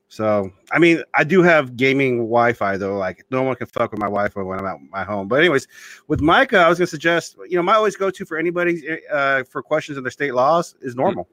So, 0.09 0.49
I 0.71 0.79
mean, 0.79 1.03
I 1.15 1.25
do 1.25 1.41
have 1.41 1.75
gaming 1.75 2.19
Wi-Fi 2.19 2.77
though. 2.77 2.95
Like, 2.95 3.25
no 3.29 3.43
one 3.43 3.55
can 3.55 3.67
fuck 3.67 3.91
with 3.91 3.99
my 3.99 4.05
Wi-Fi 4.05 4.41
when 4.41 4.59
I'm 4.59 4.65
at 4.65 4.77
my 4.89 5.03
home. 5.03 5.27
But 5.27 5.39
anyways, 5.39 5.67
with 6.07 6.21
Micah, 6.21 6.59
I 6.59 6.69
was 6.69 6.77
gonna 6.77 6.87
suggest, 6.87 7.37
you 7.49 7.57
know, 7.57 7.63
my 7.63 7.73
always 7.73 7.97
go 7.97 8.09
to 8.11 8.25
for 8.25 8.37
anybody 8.37 8.99
uh, 9.11 9.43
for 9.43 9.61
questions 9.61 9.97
of 9.97 10.03
their 10.03 10.11
state 10.11 10.33
laws 10.33 10.75
is 10.81 10.95
NORML. 10.95 11.25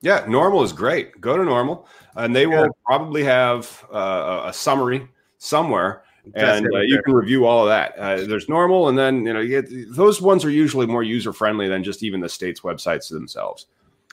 Yeah, 0.00 0.24
NORML 0.26 0.64
is 0.64 0.72
great. 0.72 1.20
Go 1.20 1.36
to 1.36 1.42
NORML, 1.42 1.84
and 2.16 2.34
they 2.34 2.46
will 2.46 2.68
probably 2.86 3.24
have 3.24 3.84
uh, 3.92 4.44
a- 4.46 4.52
summary 4.52 5.08
somewhere, 5.38 6.04
and 6.34 6.66
uh, 6.74 6.80
you 6.80 7.02
can 7.02 7.14
review 7.14 7.44
all 7.46 7.62
of 7.64 7.68
that. 7.68 7.98
Uh, 7.98 8.24
there's 8.26 8.46
NORML, 8.46 8.88
and 8.88 8.98
then 8.98 9.26
you 9.26 9.32
know 9.32 9.40
you 9.40 9.60
get, 9.60 9.94
those 9.94 10.20
ones 10.22 10.44
are 10.44 10.50
usually 10.50 10.86
more 10.86 11.02
user 11.02 11.32
friendly 11.32 11.68
than 11.68 11.84
just 11.84 12.02
even 12.02 12.20
the 12.20 12.28
state's 12.28 12.60
websites 12.60 13.08
themselves. 13.10 13.66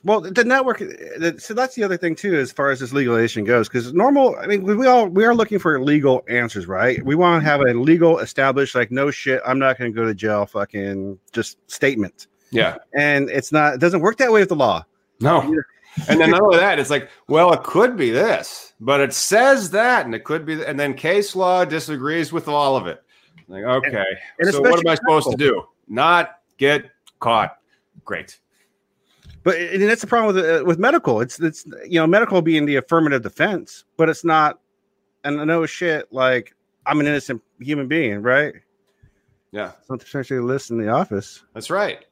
Well, 0.03 0.19
the 0.21 0.43
network. 0.43 0.79
the- 0.79 1.35
So 1.37 1.53
that's 1.53 1.75
the 1.75 1.83
other 1.83 1.95
thing 1.95 2.15
too, 2.15 2.35
as 2.35 2.51
far 2.51 2.71
as 2.71 2.79
this 2.79 2.91
legalization 2.91 3.43
goes. 3.43 3.67
Because 3.69 3.93
normal, 3.93 4.35
I 4.41 4.47
mean, 4.47 4.63
we, 4.63 4.75
we 4.75 4.87
all 4.87 5.05
we 5.07 5.23
are 5.25 5.35
looking 5.35 5.59
for 5.59 5.79
legal 5.79 6.23
answers, 6.27 6.65
right? 6.67 7.03
We 7.05 7.13
want 7.15 7.43
to 7.43 7.47
have 7.49 7.61
a 7.61 7.73
legal, 7.75 8.17
established, 8.17 8.73
like 8.73 8.89
no 8.89 9.11
shit, 9.11 9.41
I'm 9.45 9.59
not 9.59 9.77
going 9.77 9.93
to 9.93 9.95
go 9.95 10.05
to 10.07 10.15
jail, 10.15 10.45
fucking 10.47 11.19
just 11.31 11.57
statement. 11.67 12.27
Yeah, 12.49 12.77
And 12.93 13.29
it's 13.29 13.51
not. 13.51 13.75
It 13.75 13.79
doesn't 13.79 14.01
work 14.01 14.17
that 14.17 14.31
way 14.31 14.41
with 14.41 14.49
the 14.49 14.55
law. 14.55 14.83
no. 15.19 15.41
And 16.07 16.19
then 16.19 16.31
not 16.31 16.41
of 16.53 16.59
that, 16.59 16.79
it's 16.79 16.89
like, 16.89 17.09
well, 17.27 17.51
it 17.53 17.63
could 17.63 17.97
be 17.97 18.09
this, 18.11 18.73
but 18.79 19.01
it 19.01 19.13
says 19.13 19.71
that, 19.71 20.05
and 20.05 20.15
it 20.15 20.23
could 20.23 20.45
be, 20.45 20.63
and 20.63 20.79
then 20.79 20.93
case 20.93 21.35
law 21.35 21.65
disagrees 21.65 22.31
with 22.31 22.47
all 22.47 22.75
of 22.77 22.87
it. 22.87 23.03
Like, 23.47 23.63
okay, 23.63 24.05
and 24.39 24.51
so 24.53 24.61
what 24.61 24.79
am 24.79 24.87
I 24.87 24.95
supposed 24.95 25.29
to 25.31 25.37
do? 25.37 25.63
Not 25.87 26.39
get 26.57 26.89
caught? 27.19 27.57
Great. 28.05 28.39
But 29.43 29.57
and 29.57 29.81
that's 29.83 30.01
the 30.01 30.07
problem 30.07 30.33
with 30.35 30.45
uh, 30.45 30.63
with 30.65 30.79
medical. 30.79 31.19
It's 31.19 31.39
it's 31.39 31.65
you 31.85 31.99
know 31.99 32.07
medical 32.07 32.41
being 32.41 32.65
the 32.65 32.77
affirmative 32.77 33.23
defense, 33.23 33.83
but 33.97 34.07
it's 34.07 34.23
not. 34.23 34.59
And 35.23 35.41
I 35.41 35.43
know 35.43 35.65
shit 35.65 36.11
like 36.13 36.55
I'm 36.85 36.99
an 36.99 37.07
innocent 37.07 37.41
human 37.59 37.87
being, 37.87 38.21
right? 38.21 38.53
Yeah, 39.51 39.71
Something 39.85 40.07
essentially 40.07 40.39
list 40.39 40.71
in 40.71 40.77
the 40.77 40.87
office. 40.87 41.43
that's 41.53 41.69
right. 41.69 42.05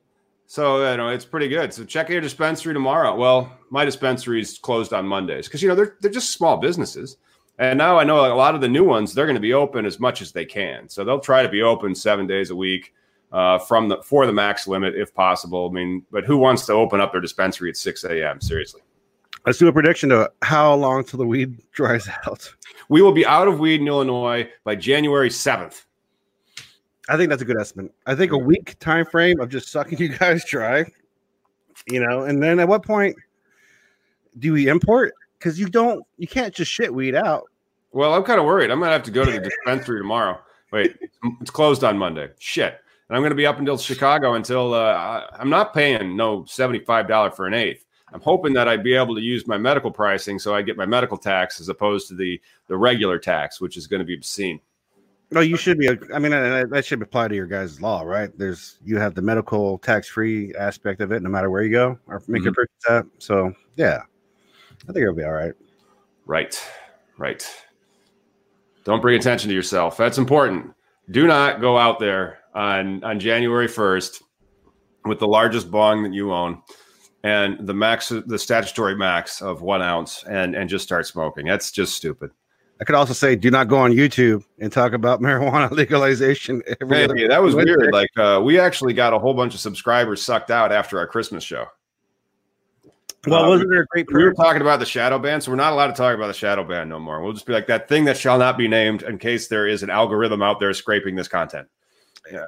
So 0.49 0.89
you 0.89 0.97
know, 0.97 1.09
it's 1.09 1.25
pretty 1.25 1.47
good. 1.47 1.71
So 1.71 1.85
check 1.85 2.09
your 2.09 2.21
dispensary 2.21 2.73
tomorrow. 2.73 3.15
Well, 3.15 3.55
my 3.69 3.85
dispensary 3.85 4.41
is 4.41 4.57
closed 4.57 4.93
on 4.93 5.05
Mondays 5.05 5.47
because 5.47 5.61
you 5.61 5.69
know 5.69 5.75
they're 5.75 5.95
they're 6.01 6.09
just 6.09 6.33
small 6.33 6.57
businesses. 6.57 7.17
And 7.59 7.77
now 7.77 7.99
I 7.99 8.03
know 8.03 8.25
a 8.25 8.33
lot 8.33 8.55
of 8.55 8.61
the 8.61 8.67
new 8.67 8.83
ones 8.83 9.13
they're 9.13 9.27
going 9.27 9.35
to 9.35 9.39
be 9.39 9.53
open 9.53 9.85
as 9.85 9.99
much 9.99 10.23
as 10.23 10.31
they 10.31 10.45
can. 10.45 10.89
So 10.89 11.03
they'll 11.03 11.19
try 11.19 11.43
to 11.43 11.49
be 11.49 11.61
open 11.61 11.93
seven 11.93 12.25
days 12.25 12.49
a 12.49 12.55
week 12.55 12.95
uh, 13.31 13.59
from 13.59 13.89
the 13.89 13.97
for 14.01 14.25
the 14.25 14.33
max 14.33 14.67
limit 14.67 14.95
if 14.95 15.13
possible. 15.13 15.69
I 15.69 15.71
mean, 15.71 16.03
but 16.09 16.25
who 16.25 16.37
wants 16.37 16.65
to 16.65 16.73
open 16.73 16.99
up 16.99 17.11
their 17.11 17.21
dispensary 17.21 17.69
at 17.69 17.77
six 17.77 18.03
a.m. 18.03 18.41
Seriously, 18.41 18.81
Let's 19.45 19.59
do 19.59 19.67
a 19.67 19.71
prediction 19.71 20.09
to 20.09 20.31
how 20.41 20.73
long 20.73 21.03
till 21.03 21.19
the 21.19 21.27
weed 21.27 21.61
dries 21.73 22.09
out. 22.25 22.51
we 22.89 23.03
will 23.03 23.11
be 23.11 23.23
out 23.23 23.47
of 23.47 23.59
weed 23.59 23.81
in 23.81 23.87
Illinois 23.87 24.49
by 24.63 24.73
January 24.73 25.29
seventh. 25.29 25.85
I 27.09 27.17
think 27.17 27.29
that's 27.29 27.41
a 27.41 27.45
good 27.45 27.59
estimate. 27.59 27.91
I 28.05 28.15
think 28.15 28.31
a 28.31 28.37
week 28.37 28.77
time 28.79 29.05
frame 29.05 29.39
of 29.39 29.49
just 29.49 29.69
sucking 29.69 29.97
you 29.97 30.09
guys 30.17 30.45
dry, 30.45 30.85
you 31.87 31.99
know, 31.99 32.23
and 32.23 32.41
then 32.41 32.59
at 32.59 32.67
what 32.67 32.85
point 32.85 33.15
do 34.37 34.53
we 34.53 34.67
import? 34.67 35.13
Because 35.37 35.59
you 35.59 35.67
don't, 35.67 36.05
you 36.17 36.27
can't 36.27 36.53
just 36.53 36.71
shit 36.71 36.93
weed 36.93 37.15
out. 37.15 37.45
Well, 37.91 38.13
I'm 38.13 38.23
kind 38.23 38.39
of 38.39 38.45
worried. 38.45 38.69
I'm 38.69 38.79
gonna 38.79 38.91
have 38.91 39.03
to 39.03 39.11
go 39.11 39.25
to 39.25 39.31
the 39.31 39.39
dispensary 39.65 39.99
tomorrow. 39.99 40.39
Wait, 40.71 40.95
it's 41.41 41.49
closed 41.49 41.83
on 41.83 41.97
Monday. 41.97 42.29
Shit. 42.37 42.79
And 43.07 43.17
I'm 43.17 43.23
gonna 43.23 43.35
be 43.35 43.47
up 43.47 43.57
until 43.57 43.77
Chicago 43.77 44.35
until 44.35 44.73
uh, 44.75 45.25
I'm 45.33 45.49
not 45.49 45.73
paying 45.73 46.15
no 46.15 46.45
seventy-five 46.45 47.07
dollar 47.07 47.31
for 47.31 47.47
an 47.47 47.55
eighth. 47.55 47.85
I'm 48.13 48.21
hoping 48.21 48.53
that 48.53 48.67
I'd 48.67 48.83
be 48.83 48.95
able 48.95 49.15
to 49.15 49.21
use 49.21 49.47
my 49.47 49.57
medical 49.57 49.91
pricing 49.91 50.39
so 50.39 50.53
I 50.53 50.61
get 50.61 50.77
my 50.77 50.85
medical 50.85 51.17
tax 51.17 51.59
as 51.59 51.69
opposed 51.69 52.07
to 52.09 52.15
the 52.15 52.39
the 52.67 52.77
regular 52.77 53.17
tax, 53.17 53.59
which 53.59 53.77
is 53.77 53.87
going 53.87 53.99
to 53.99 54.05
be 54.05 54.13
obscene. 54.13 54.59
No, 55.31 55.41
you 55.41 55.57
should 55.57 55.77
be. 55.77 55.89
I 55.89 56.19
mean, 56.19 56.31
that 56.31 56.83
should 56.85 57.01
apply 57.01 57.27
to 57.27 57.35
your 57.35 57.45
guys' 57.45 57.81
law, 57.81 58.01
right? 58.01 58.35
There's 58.37 58.79
you 58.83 58.97
have 58.97 59.13
the 59.13 59.21
medical 59.21 59.77
tax 59.77 60.07
free 60.07 60.53
aspect 60.55 61.01
of 61.01 61.11
it, 61.11 61.21
no 61.21 61.29
matter 61.29 61.49
where 61.51 61.61
you 61.61 61.71
go 61.71 61.99
or 62.07 62.21
make 62.27 62.43
your 62.43 62.51
mm-hmm. 62.51 62.61
purchase 62.61 62.89
at. 62.89 63.05
So 63.19 63.53
yeah, 63.75 64.01
I 64.83 64.93
think 64.93 65.03
it'll 65.03 65.13
be 65.13 65.23
all 65.23 65.31
right. 65.31 65.53
Right, 66.25 66.61
right. 67.17 67.47
Don't 68.85 69.01
bring 69.01 69.19
attention 69.19 69.49
to 69.49 69.55
yourself. 69.55 69.97
That's 69.97 70.17
important. 70.17 70.73
Do 71.11 71.27
not 71.27 71.61
go 71.61 71.77
out 71.77 71.99
there 71.99 72.39
on 72.55 73.03
on 73.03 73.19
January 73.19 73.67
first 73.67 74.23
with 75.05 75.19
the 75.19 75.27
largest 75.27 75.69
bong 75.69 76.03
that 76.03 76.13
you 76.13 76.33
own 76.33 76.61
and 77.23 77.67
the 77.67 77.73
max, 77.73 78.09
the 78.09 78.39
statutory 78.39 78.95
max 78.95 79.41
of 79.41 79.61
one 79.61 79.81
ounce, 79.81 80.23
and 80.23 80.55
and 80.55 80.69
just 80.69 80.85
start 80.85 81.05
smoking. 81.05 81.45
That's 81.45 81.71
just 81.71 81.95
stupid. 81.95 82.31
I 82.81 82.85
could 82.85 82.95
also 82.95 83.13
say, 83.13 83.35
do 83.35 83.51
not 83.51 83.67
go 83.67 83.77
on 83.77 83.91
YouTube 83.91 84.43
and 84.59 84.71
talk 84.71 84.93
about 84.93 85.21
marijuana 85.21 85.69
legalization. 85.71 86.63
Hey, 86.67 87.27
that 87.27 87.41
was 87.41 87.55
weird. 87.55 87.91
Like, 87.91 88.09
uh, 88.17 88.41
we 88.43 88.59
actually 88.59 88.93
got 88.93 89.13
a 89.13 89.19
whole 89.19 89.33
bunch 89.33 89.53
of 89.53 89.59
subscribers 89.59 90.21
sucked 90.21 90.49
out 90.49 90.71
after 90.71 90.97
our 90.97 91.07
Christmas 91.07 91.43
show. 91.43 91.65
Well, 93.27 93.43
Uh, 93.43 93.49
wasn't 93.49 93.69
there 93.69 93.81
a 93.81 93.85
great? 93.87 94.07
We 94.13 94.23
were 94.23 94.33
talking 94.33 94.61
about 94.61 94.79
the 94.79 94.85
shadow 94.85 95.19
ban, 95.19 95.41
so 95.41 95.51
we're 95.51 95.57
not 95.57 95.73
allowed 95.73 95.87
to 95.87 95.93
talk 95.93 96.15
about 96.15 96.27
the 96.27 96.33
shadow 96.33 96.63
ban 96.63 96.87
no 96.87 96.99
more. 96.99 97.21
We'll 97.21 97.33
just 97.33 97.45
be 97.45 97.51
like 97.51 97.67
that 97.67 97.89
thing 97.89 98.05
that 98.05 98.17
shall 98.17 98.37
not 98.37 98.57
be 98.57 98.69
named 98.69 99.03
in 99.03 99.17
case 99.17 99.49
there 99.49 99.67
is 99.67 99.83
an 99.83 99.89
algorithm 99.89 100.41
out 100.41 100.61
there 100.61 100.73
scraping 100.73 101.15
this 101.15 101.27
content. 101.27 101.67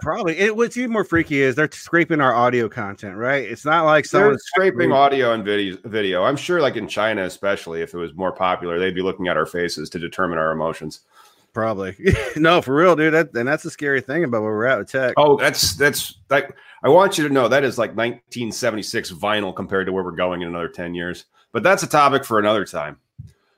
Probably. 0.02 0.38
It, 0.38 0.56
what's 0.56 0.78
even 0.78 0.92
more 0.92 1.04
freaky 1.04 1.42
is 1.42 1.56
they're 1.56 1.70
scraping 1.72 2.22
our 2.22 2.34
audio 2.34 2.70
content, 2.70 3.16
right? 3.16 3.44
It's 3.44 3.66
not 3.66 3.86
like 3.86 4.10
They're 4.10 4.22
someone's 4.22 4.44
scraping 4.46 4.92
audio 4.92 5.34
and 5.34 5.44
video. 5.44 5.78
Video. 5.86 6.24
I'm 6.24 6.36
sure, 6.36 6.62
like 6.62 6.76
in 6.76 6.88
China, 6.88 7.24
especially 7.24 7.82
if 7.82 7.94
it 7.94 7.98
was 7.98 8.14
more 8.14 8.32
popular, 8.32 8.80
they'd 8.80 8.96
be 8.96 9.02
looking 9.02 9.28
at 9.28 9.38
our 9.38 9.46
faces 9.46 9.90
to 9.92 10.00
determine 10.00 10.38
our 10.38 10.52
emotions. 10.52 11.02
Probably. 11.54 11.96
no, 12.36 12.62
for 12.62 12.76
real, 12.76 12.96
dude. 12.96 13.14
That 13.14 13.34
and 13.36 13.48
that's 13.48 13.64
the 13.64 13.72
scary 13.72 14.02
thing 14.02 14.24
about 14.24 14.42
where 14.42 14.52
we're 14.52 14.66
at 14.66 14.80
with 14.80 14.92
tech. 14.92 15.14
Oh, 15.18 15.38
that's 15.38 15.76
that's 15.76 16.18
like 16.30 16.56
I 16.84 16.90
want 16.90 17.18
you 17.18 17.28
to 17.28 17.34
know 17.34 17.48
that 17.48 17.64
is 17.64 17.78
like 17.78 17.92
1976 17.92 19.12
vinyl 19.12 19.56
compared 19.56 19.88
to 19.88 19.94
where 19.94 20.04
we're 20.04 20.12
going 20.12 20.42
in 20.42 20.48
another 20.48 20.70
10 20.70 20.96
years. 20.96 21.26
But 21.52 21.64
that's 21.64 21.84
a 21.84 21.88
topic 21.88 22.24
for 22.24 22.40
another 22.40 22.64
time. 22.64 22.98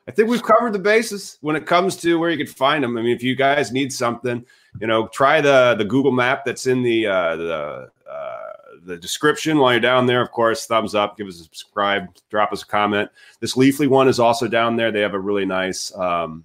I 0.07 0.11
think 0.11 0.29
we've 0.29 0.43
covered 0.43 0.73
the 0.73 0.79
bases 0.79 1.37
when 1.41 1.55
it 1.55 1.65
comes 1.65 1.95
to 1.97 2.19
where 2.19 2.29
you 2.29 2.37
could 2.37 2.53
find 2.53 2.83
them. 2.83 2.97
I 2.97 3.01
mean, 3.01 3.15
if 3.15 3.23
you 3.23 3.35
guys 3.35 3.71
need 3.71 3.93
something, 3.93 4.45
you 4.81 4.87
know, 4.87 5.07
try 5.07 5.39
the 5.39 5.75
the 5.77 5.85
Google 5.85 6.11
map 6.11 6.43
that's 6.45 6.67
in 6.67 6.83
the 6.83 7.07
uh, 7.07 7.35
the 7.37 7.91
uh, 8.09 8.43
the 8.85 8.97
description 8.97 9.57
while 9.57 9.71
you're 9.71 9.79
down 9.79 10.05
there. 10.05 10.21
Of 10.21 10.31
course, 10.31 10.65
thumbs 10.65 10.93
up, 10.93 11.17
give 11.17 11.27
us 11.27 11.39
a 11.39 11.43
subscribe, 11.43 12.07
drop 12.29 12.51
us 12.51 12.63
a 12.63 12.67
comment. 12.67 13.09
This 13.39 13.55
Leafly 13.55 13.87
one 13.87 14.07
is 14.07 14.19
also 14.19 14.47
down 14.47 14.75
there. 14.75 14.91
They 14.91 15.01
have 15.01 15.13
a 15.13 15.19
really 15.19 15.45
nice 15.45 15.95
um, 15.95 16.43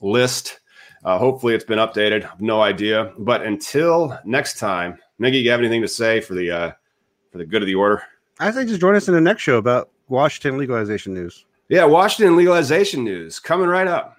list. 0.00 0.60
Uh, 1.04 1.18
hopefully, 1.18 1.54
it's 1.54 1.64
been 1.64 1.78
updated. 1.78 2.28
No 2.40 2.60
idea. 2.60 3.12
But 3.18 3.42
until 3.42 4.18
next 4.24 4.58
time, 4.58 4.98
Niggy, 5.20 5.42
you 5.42 5.50
have 5.50 5.60
anything 5.60 5.82
to 5.82 5.88
say 5.88 6.20
for 6.20 6.34
the 6.34 6.50
uh, 6.50 6.72
for 7.30 7.38
the 7.38 7.46
good 7.46 7.62
of 7.62 7.66
the 7.66 7.74
order? 7.74 8.02
I 8.40 8.50
think 8.50 8.68
just 8.68 8.80
join 8.80 8.96
us 8.96 9.06
in 9.06 9.14
the 9.14 9.20
next 9.20 9.42
show 9.42 9.58
about 9.58 9.90
Washington 10.08 10.58
legalization 10.58 11.14
news. 11.14 11.44
Yeah, 11.68 11.86
Washington 11.86 12.36
legalization 12.36 13.04
news 13.04 13.38
coming 13.40 13.68
right 13.68 13.86
up. 13.86 14.18